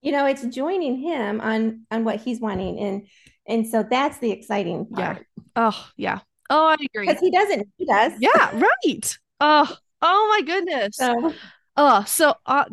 You 0.02 0.12
know, 0.12 0.26
it's 0.26 0.44
joining 0.46 0.98
Him 0.98 1.40
on 1.40 1.86
on 1.90 2.04
what 2.04 2.20
He's 2.20 2.38
wanting, 2.38 2.78
and 2.78 3.08
and 3.48 3.66
so 3.66 3.82
that's 3.82 4.18
the 4.18 4.30
exciting 4.30 4.86
part. 4.86 5.26
Yeah. 5.36 5.42
Oh 5.56 5.88
yeah. 5.96 6.20
Oh, 6.50 6.66
I 6.66 6.74
agree. 6.74 7.06
Because 7.06 7.20
He 7.20 7.30
doesn't 7.30 7.68
He 7.78 7.84
does. 7.86 8.12
Yeah. 8.20 8.50
Right. 8.52 9.18
Oh. 9.40 9.76
Oh 10.02 10.36
my 10.38 10.46
goodness. 10.46 10.96
So, 10.96 11.32
Oh, 11.78 12.04
so 12.04 12.34
uh, 12.46 12.64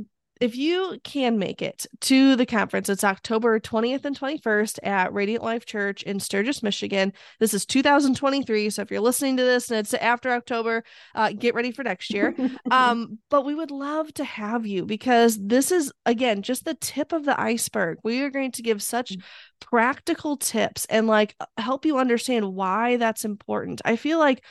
if 0.43 0.57
you 0.57 0.99
can 1.05 1.39
make 1.39 1.61
it 1.61 1.87
to 2.01 2.35
the 2.35 2.45
conference, 2.45 2.89
it's 2.89 3.05
October 3.05 3.61
20th 3.61 4.03
and 4.03 4.19
21st 4.19 4.77
at 4.83 5.13
Radiant 5.13 5.41
Life 5.41 5.65
Church 5.65 6.03
in 6.03 6.19
Sturgis, 6.19 6.61
Michigan. 6.61 7.13
This 7.39 7.53
is 7.53 7.65
2023. 7.65 8.69
So 8.69 8.81
if 8.81 8.91
you're 8.91 8.99
listening 8.99 9.37
to 9.37 9.43
this 9.43 9.71
and 9.71 9.79
it's 9.79 9.93
after 9.93 10.31
October, 10.31 10.83
uh, 11.15 11.31
get 11.31 11.55
ready 11.55 11.71
for 11.71 11.85
next 11.85 12.13
year. 12.13 12.35
um, 12.71 13.19
but 13.29 13.45
we 13.45 13.55
would 13.55 13.71
love 13.71 14.13
to 14.15 14.25
have 14.25 14.65
you 14.65 14.85
because 14.85 15.39
this 15.41 15.71
is, 15.71 15.93
again, 16.05 16.41
just 16.41 16.65
the 16.65 16.75
tip 16.75 17.13
of 17.13 17.23
the 17.23 17.39
iceberg. 17.39 17.99
We 18.03 18.21
are 18.23 18.29
going 18.29 18.51
to 18.51 18.61
give 18.61 18.83
such 18.83 19.13
mm. 19.13 19.21
practical 19.61 20.35
tips 20.35 20.83
and 20.89 21.07
like 21.07 21.37
help 21.57 21.85
you 21.85 21.99
understand 21.99 22.53
why 22.53 22.97
that's 22.97 23.23
important. 23.23 23.81
I 23.85 23.95
feel 23.95 24.19
like 24.19 24.43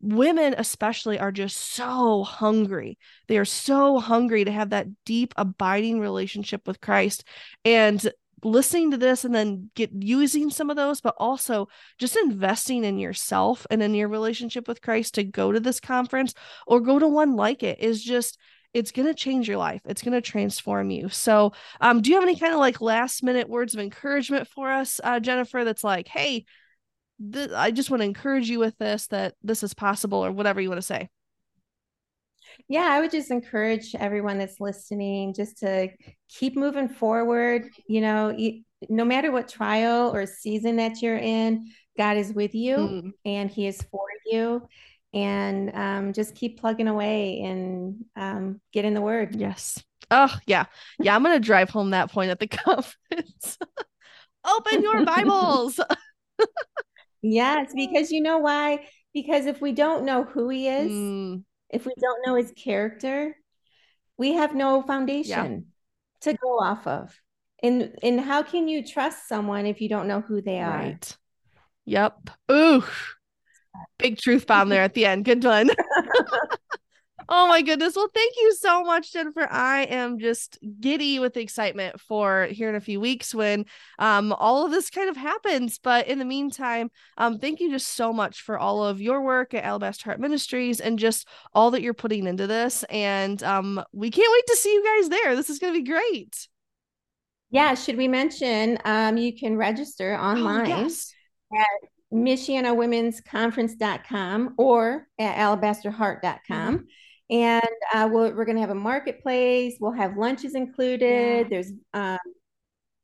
women 0.00 0.54
especially 0.58 1.18
are 1.18 1.32
just 1.32 1.56
so 1.56 2.22
hungry. 2.24 2.98
They 3.28 3.38
are 3.38 3.44
so 3.44 3.98
hungry 3.98 4.44
to 4.44 4.52
have 4.52 4.70
that 4.70 4.86
deep 5.04 5.34
abiding 5.36 6.00
relationship 6.00 6.66
with 6.66 6.80
christ. 6.80 7.24
And 7.64 8.10
listening 8.44 8.90
to 8.90 8.96
this 8.96 9.24
and 9.24 9.34
then 9.34 9.70
get 9.74 9.90
using 9.98 10.50
some 10.50 10.68
of 10.68 10.76
those 10.76 11.00
but 11.00 11.14
also 11.18 11.66
just 11.98 12.16
investing 12.16 12.84
in 12.84 12.98
yourself 12.98 13.66
and 13.70 13.82
in 13.82 13.94
your 13.94 14.08
relationship 14.08 14.68
with 14.68 14.82
christ 14.82 15.14
to 15.14 15.24
go 15.24 15.50
to 15.50 15.58
this 15.58 15.80
conference 15.80 16.34
or 16.66 16.78
go 16.78 16.98
to 16.98 17.08
one 17.08 17.34
like 17.34 17.62
it 17.62 17.80
is 17.80 18.04
just 18.04 18.38
it's 18.74 18.92
going 18.92 19.08
to 19.08 19.14
change 19.14 19.48
your 19.48 19.56
life. 19.56 19.80
It's 19.86 20.02
going 20.02 20.12
to 20.12 20.20
transform 20.20 20.90
you. 20.90 21.08
So 21.08 21.52
um 21.80 22.02
do 22.02 22.10
you 22.10 22.16
have 22.16 22.28
any 22.28 22.38
kind 22.38 22.52
of 22.52 22.60
like 22.60 22.82
last 22.82 23.22
minute 23.22 23.48
words 23.48 23.72
of 23.72 23.80
encouragement 23.80 24.46
for 24.48 24.70
us 24.70 25.00
uh, 25.02 25.18
jennifer 25.18 25.64
that's 25.64 25.82
like 25.82 26.08
hey 26.08 26.44
th- 27.32 27.50
I 27.50 27.70
just 27.70 27.90
want 27.90 28.00
to 28.00 28.06
encourage 28.06 28.48
you 28.48 28.58
with 28.58 28.76
this 28.78 29.06
that 29.08 29.34
this 29.42 29.62
is 29.62 29.74
possible 29.74 30.24
or 30.24 30.32
whatever 30.32 30.60
you 30.60 30.68
want 30.68 30.80
to 30.80 30.86
say. 30.86 31.08
Yeah, 32.68 32.88
I 32.90 33.00
would 33.00 33.10
just 33.10 33.30
encourage 33.30 33.94
everyone 33.94 34.38
that's 34.38 34.60
listening 34.60 35.34
just 35.34 35.58
to 35.58 35.88
keep 36.28 36.56
moving 36.56 36.88
forward. 36.88 37.68
You 37.88 38.00
know, 38.00 38.36
no 38.88 39.04
matter 39.04 39.30
what 39.30 39.48
trial 39.48 40.14
or 40.14 40.26
season 40.26 40.76
that 40.76 41.02
you're 41.02 41.16
in, 41.16 41.70
God 41.96 42.16
is 42.16 42.32
with 42.32 42.54
you 42.54 42.76
mm. 42.76 43.10
and 43.24 43.50
He 43.50 43.66
is 43.66 43.80
for 43.90 44.06
you. 44.26 44.66
And 45.12 45.74
um, 45.74 46.12
just 46.12 46.34
keep 46.34 46.60
plugging 46.60 46.88
away 46.88 47.40
and 47.40 48.04
um, 48.16 48.60
get 48.72 48.84
in 48.84 48.94
the 48.94 49.00
Word. 49.00 49.34
Yes. 49.34 49.82
Oh, 50.10 50.34
yeah. 50.46 50.66
Yeah, 50.98 51.14
I'm 51.14 51.22
going 51.22 51.36
to 51.36 51.44
drive 51.44 51.70
home 51.70 51.90
that 51.90 52.12
point 52.12 52.30
at 52.30 52.38
the 52.38 52.46
conference. 52.48 53.58
Open 54.46 54.82
your 54.82 55.04
Bibles. 55.04 55.80
Yes, 57.32 57.72
because 57.74 58.12
you 58.12 58.20
know 58.20 58.38
why? 58.38 58.86
Because 59.12 59.46
if 59.46 59.60
we 59.60 59.72
don't 59.72 60.04
know 60.04 60.24
who 60.24 60.48
he 60.48 60.68
is, 60.68 60.92
mm. 60.92 61.42
if 61.70 61.86
we 61.86 61.92
don't 62.00 62.26
know 62.26 62.34
his 62.36 62.52
character, 62.52 63.36
we 64.16 64.34
have 64.34 64.54
no 64.54 64.82
foundation 64.82 65.66
yeah. 66.24 66.32
to 66.32 66.38
go 66.38 66.58
off 66.58 66.86
of. 66.86 67.18
And 67.62 67.96
and 68.02 68.20
how 68.20 68.42
can 68.42 68.68
you 68.68 68.86
trust 68.86 69.28
someone 69.28 69.66
if 69.66 69.80
you 69.80 69.88
don't 69.88 70.08
know 70.08 70.20
who 70.20 70.42
they 70.42 70.60
are? 70.60 70.78
Right. 70.78 71.16
Yep. 71.86 72.30
Ooh. 72.50 72.84
Big 73.98 74.18
truth 74.18 74.46
bomb 74.46 74.68
there 74.68 74.82
at 74.82 74.94
the 74.94 75.06
end. 75.06 75.24
Good 75.24 75.42
one. 75.42 75.70
Oh 77.28 77.48
my 77.48 77.60
goodness. 77.60 77.96
Well, 77.96 78.08
thank 78.14 78.34
you 78.36 78.54
so 78.54 78.84
much, 78.84 79.12
Jennifer. 79.12 79.48
I 79.50 79.82
am 79.84 80.20
just 80.20 80.58
giddy 80.80 81.18
with 81.18 81.36
excitement 81.36 82.00
for 82.00 82.46
here 82.46 82.68
in 82.68 82.76
a 82.76 82.80
few 82.80 83.00
weeks 83.00 83.34
when 83.34 83.66
um, 83.98 84.32
all 84.32 84.64
of 84.64 84.70
this 84.70 84.90
kind 84.90 85.10
of 85.10 85.16
happens. 85.16 85.80
But 85.82 86.06
in 86.06 86.20
the 86.20 86.24
meantime, 86.24 86.88
um, 87.18 87.40
thank 87.40 87.58
you 87.58 87.68
just 87.68 87.88
so 87.88 88.12
much 88.12 88.42
for 88.42 88.56
all 88.58 88.84
of 88.84 89.00
your 89.00 89.22
work 89.22 89.54
at 89.54 89.64
Alabaster 89.64 90.04
Heart 90.04 90.20
Ministries 90.20 90.78
and 90.78 91.00
just 91.00 91.26
all 91.52 91.72
that 91.72 91.82
you're 91.82 91.94
putting 91.94 92.28
into 92.28 92.46
this. 92.46 92.84
And 92.84 93.42
um, 93.42 93.82
we 93.92 94.08
can't 94.10 94.32
wait 94.32 94.46
to 94.46 94.56
see 94.56 94.72
you 94.72 94.84
guys 94.84 95.08
there. 95.08 95.34
This 95.34 95.50
is 95.50 95.58
going 95.58 95.74
to 95.74 95.80
be 95.80 95.90
great. 95.90 96.46
Yeah. 97.50 97.74
Should 97.74 97.96
we 97.96 98.06
mention 98.06 98.78
um, 98.84 99.16
you 99.16 99.36
can 99.36 99.56
register 99.56 100.14
oh, 100.14 100.22
online 100.22 100.70
oh, 100.70 100.82
yes. 100.82 101.12
at 101.52 101.66
michianawomen'sconference.com 102.14 104.54
or 104.58 105.08
at 105.18 105.36
alabasterheart.com. 105.36 106.76
Mm-hmm 106.76 106.84
and 107.30 107.62
uh, 107.92 108.08
we 108.10 108.20
we 108.20 108.28
are 108.28 108.44
going 108.44 108.56
to 108.56 108.60
have 108.60 108.70
a 108.70 108.74
marketplace. 108.74 109.76
We'll 109.80 109.92
have 109.92 110.16
lunches 110.16 110.54
included. 110.54 111.46
Yeah. 111.46 111.48
There's, 111.48 111.72
um, 111.94 112.18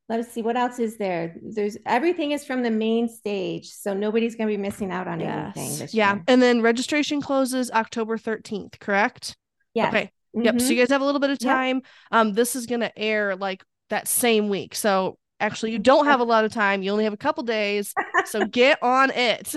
let 0.09 0.21
us 0.21 0.29
see 0.29 0.43
what 0.43 0.57
else 0.57 0.79
is 0.79 0.97
there. 0.99 1.37
There's 1.43 1.77
everything 1.87 2.33
is 2.33 2.45
from 2.45 2.63
the 2.63 2.71
main 2.71 3.09
stage, 3.09 3.71
so 3.71 3.95
nobody's 3.95 4.35
going 4.35 4.49
to 4.49 4.57
be 4.57 4.61
missing 4.61 4.91
out 4.91 5.09
on 5.09 5.21
yes. 5.21 5.57
anything. 5.57 5.89
yeah, 5.93 6.15
year. 6.15 6.25
and 6.29 6.43
then 6.43 6.61
registration 6.61 7.21
closes 7.21 7.71
October 7.71 8.19
13th, 8.19 8.79
correct? 8.79 9.37
Yeah. 9.75 9.89
Okay. 9.89 10.11
Mm-hmm. 10.37 10.45
Yep. 10.45 10.61
So 10.61 10.69
you 10.69 10.77
guys 10.77 10.91
have 10.91 11.01
a 11.01 11.05
little 11.05 11.21
bit 11.21 11.31
of 11.31 11.39
time. 11.39 11.77
Yep. 11.77 11.85
Um, 12.11 12.33
this 12.35 12.57
is 12.57 12.67
going 12.67 12.81
to 12.81 12.99
air 12.99 13.37
like 13.37 13.65
that 13.91 14.09
same 14.09 14.49
week. 14.49 14.75
So 14.75 15.19
actually, 15.41 15.73
you 15.73 15.79
don't 15.79 16.07
have 16.07 16.21
a 16.21 16.25
lot 16.25 16.45
of 16.45 16.53
time. 16.53 16.83
You 16.83 16.93
only 16.93 17.05
have 17.05 17.13
a 17.13 17.19
couple 17.19 17.43
days. 17.45 17.95
so 18.27 18.45
get 18.47 18.83
on 18.83 19.11
it. 19.11 19.55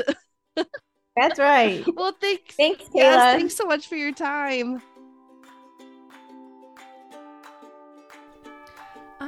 That's 1.16 1.40
right. 1.40 1.84
well, 1.96 2.14
thanks. 2.20 2.56
Thanks, 2.56 2.84
Kayla. 2.86 2.96
Yes, 2.96 3.40
thanks 3.40 3.56
so 3.56 3.66
much 3.66 3.88
for 3.88 3.96
your 3.96 4.12
time. 4.12 4.82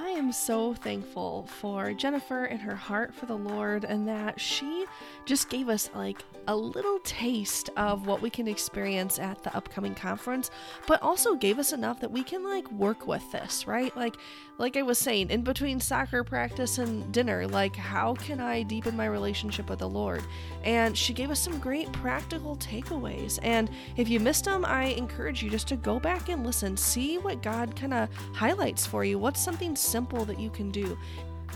I 0.07 0.11
am 0.11 0.31
so 0.31 0.73
thankful 0.73 1.47
for 1.59 1.91
Jennifer 1.91 2.45
and 2.45 2.61
her 2.61 2.75
heart 2.75 3.13
for 3.13 3.25
the 3.25 3.35
Lord, 3.35 3.83
and 3.83 4.07
that 4.07 4.39
she 4.39 4.85
just 5.25 5.49
gave 5.49 5.67
us 5.67 5.89
like 5.93 6.23
a 6.47 6.55
little 6.55 6.99
taste 6.99 7.69
of 7.75 8.07
what 8.07 8.21
we 8.21 8.29
can 8.29 8.47
experience 8.47 9.19
at 9.19 9.43
the 9.43 9.53
upcoming 9.55 9.93
conference, 9.93 10.49
but 10.87 11.01
also 11.03 11.35
gave 11.35 11.59
us 11.59 11.73
enough 11.73 11.99
that 11.99 12.09
we 12.09 12.23
can 12.23 12.41
like 12.41 12.71
work 12.71 13.05
with 13.05 13.29
this, 13.33 13.67
right? 13.67 13.95
Like, 13.97 14.15
like 14.57 14.77
I 14.77 14.81
was 14.81 14.97
saying, 14.97 15.29
in 15.29 15.41
between 15.41 15.81
soccer 15.81 16.23
practice 16.23 16.77
and 16.77 17.11
dinner, 17.11 17.45
like 17.45 17.75
how 17.75 18.13
can 18.13 18.39
I 18.39 18.63
deepen 18.63 18.95
my 18.95 19.07
relationship 19.07 19.69
with 19.69 19.79
the 19.79 19.89
Lord? 19.89 20.23
And 20.63 20.97
she 20.97 21.13
gave 21.13 21.29
us 21.31 21.39
some 21.39 21.59
great 21.59 21.91
practical 21.91 22.55
takeaways. 22.55 23.39
And 23.43 23.69
if 23.97 24.07
you 24.07 24.21
missed 24.21 24.45
them, 24.45 24.63
I 24.63 24.85
encourage 24.85 25.43
you 25.43 25.49
just 25.49 25.67
to 25.67 25.75
go 25.75 25.99
back 25.99 26.29
and 26.29 26.45
listen, 26.45 26.77
see 26.77 27.17
what 27.17 27.43
God 27.43 27.75
kind 27.75 27.93
of 27.93 28.09
highlights 28.33 28.85
for 28.85 29.03
you. 29.03 29.19
What's 29.19 29.41
something 29.41 29.75
simple 29.97 30.25
that 30.25 30.39
you 30.39 30.51
can 30.51 30.69
do? 30.69 30.95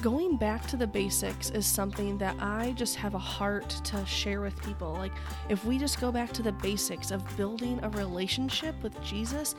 going 0.02 0.38
back 0.38 0.66
to 0.68 0.78
the 0.78 0.88
basics 0.88 1.50
is 1.52 1.66
something 1.66 2.18
that 2.18 2.36
I 2.40 2.74
just 2.78 2.96
have 2.96 3.14
a 3.14 3.20
heart 3.20 3.70
to 3.84 4.04
share 4.06 4.42
with 4.42 4.60
people. 4.64 4.94
Like, 4.94 5.12
if 5.50 5.66
we 5.66 5.78
just 5.78 6.00
go 6.00 6.12
back 6.12 6.32
to 6.34 6.42
the 6.42 6.54
basics 6.54 7.12
of 7.12 7.22
building 7.38 7.80
a 7.84 7.90
relationship 7.90 8.74
with 8.82 9.00
Jesus, 9.04 9.54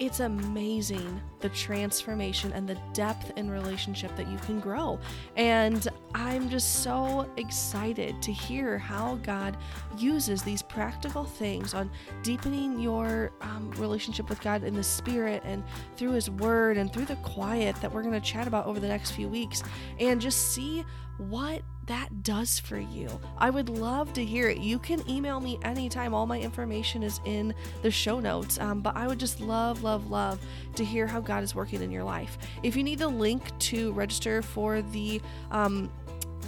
it's 0.00 0.20
amazing 0.20 1.20
the 1.40 1.50
transformation 1.50 2.52
and 2.54 2.66
the 2.66 2.76
depth 2.94 3.32
in 3.36 3.50
relationship 3.50 4.16
that 4.16 4.28
you 4.28 4.38
can 4.38 4.58
grow. 4.58 4.98
And 5.36 5.86
I'm 6.14 6.48
just 6.48 6.82
so 6.82 7.30
excited 7.36 8.20
to 8.22 8.32
hear 8.32 8.78
how 8.78 9.16
God 9.16 9.58
uses 9.98 10.42
these 10.42 10.62
practical 10.62 11.24
things 11.24 11.74
on 11.74 11.90
deepening 12.22 12.80
your 12.80 13.30
um, 13.42 13.70
relationship 13.72 14.30
with 14.30 14.40
God 14.40 14.64
in 14.64 14.74
the 14.74 14.82
Spirit 14.82 15.42
and 15.44 15.62
through 15.96 16.12
His 16.12 16.30
Word 16.30 16.78
and 16.78 16.90
through 16.90 17.04
the 17.04 17.16
quiet 17.16 17.76
that 17.76 17.92
we're 17.92 18.02
going 18.02 18.14
to 18.14 18.20
chat 18.20 18.46
about 18.46 18.66
over 18.66 18.80
the 18.80 18.88
next 18.88 19.10
few 19.10 19.28
weeks 19.28 19.62
and 19.98 20.18
just 20.18 20.52
see 20.52 20.84
what 21.28 21.62
that 21.86 22.22
does 22.22 22.60
for 22.60 22.78
you. 22.78 23.08
I 23.38 23.50
would 23.50 23.68
love 23.68 24.12
to 24.12 24.24
hear 24.24 24.48
it. 24.48 24.58
You 24.58 24.78
can 24.78 25.08
email 25.10 25.40
me 25.40 25.58
anytime. 25.62 26.14
All 26.14 26.26
my 26.26 26.38
information 26.38 27.02
is 27.02 27.20
in 27.24 27.52
the 27.82 27.90
show 27.90 28.20
notes. 28.20 28.60
Um, 28.60 28.80
but 28.80 28.96
I 28.96 29.06
would 29.06 29.18
just 29.18 29.40
love, 29.40 29.82
love, 29.82 30.08
love 30.08 30.40
to 30.76 30.84
hear 30.84 31.06
how 31.06 31.20
God 31.20 31.42
is 31.42 31.54
working 31.54 31.82
in 31.82 31.90
your 31.90 32.04
life. 32.04 32.38
If 32.62 32.76
you 32.76 32.84
need 32.84 33.00
the 33.00 33.08
link 33.08 33.58
to 33.58 33.92
register 33.92 34.40
for 34.40 34.82
the 34.82 35.20
um, 35.50 35.90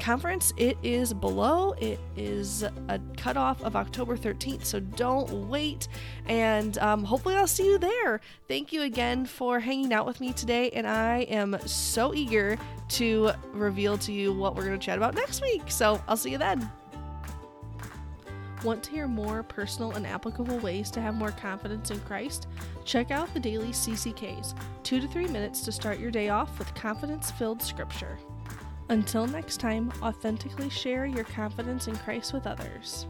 conference, 0.02 0.52
it 0.56 0.76
is 0.82 1.14
below. 1.14 1.72
It 1.74 2.00
is 2.16 2.64
a 2.64 3.00
cutoff 3.16 3.62
of 3.62 3.76
October 3.76 4.16
13th, 4.16 4.64
so 4.64 4.80
don't 4.80 5.48
wait. 5.48 5.88
And 6.26 6.76
um, 6.78 7.04
hopefully, 7.04 7.36
I'll 7.36 7.46
see 7.46 7.66
you 7.66 7.78
there. 7.78 8.20
Thank 8.48 8.72
you 8.72 8.82
again 8.82 9.24
for 9.24 9.60
hanging 9.60 9.92
out 9.92 10.04
with 10.04 10.20
me 10.20 10.32
today, 10.32 10.70
and 10.70 10.86
I 10.86 11.20
am 11.20 11.56
so 11.64 12.12
eager 12.14 12.58
to 12.90 13.30
reveal 13.52 13.96
to 13.98 14.12
you 14.12 14.32
what 14.32 14.56
we're 14.56 14.64
going 14.64 14.78
to 14.78 14.84
chat 14.84 14.98
about 14.98 15.14
next 15.14 15.40
week. 15.40 15.62
So 15.68 16.02
I'll 16.08 16.16
see 16.16 16.32
you 16.32 16.38
then. 16.38 16.70
Want 18.64 18.82
to 18.84 18.90
hear 18.90 19.08
more 19.08 19.42
personal 19.42 19.92
and 19.92 20.06
applicable 20.06 20.58
ways 20.58 20.90
to 20.92 21.00
have 21.00 21.14
more 21.14 21.32
confidence 21.32 21.90
in 21.90 21.98
Christ? 22.00 22.46
Check 22.84 23.10
out 23.10 23.32
the 23.34 23.40
daily 23.40 23.70
CCKs, 23.70 24.54
two 24.82 25.00
to 25.00 25.08
three 25.08 25.26
minutes 25.26 25.62
to 25.62 25.72
start 25.72 25.98
your 25.98 26.10
day 26.10 26.28
off 26.28 26.58
with 26.58 26.72
confidence 26.74 27.30
filled 27.32 27.62
scripture. 27.62 28.18
Until 28.92 29.26
next 29.26 29.56
time, 29.56 29.90
authentically 30.02 30.68
share 30.68 31.06
your 31.06 31.24
confidence 31.24 31.88
in 31.88 31.96
Christ 31.96 32.34
with 32.34 32.46
others. 32.46 33.06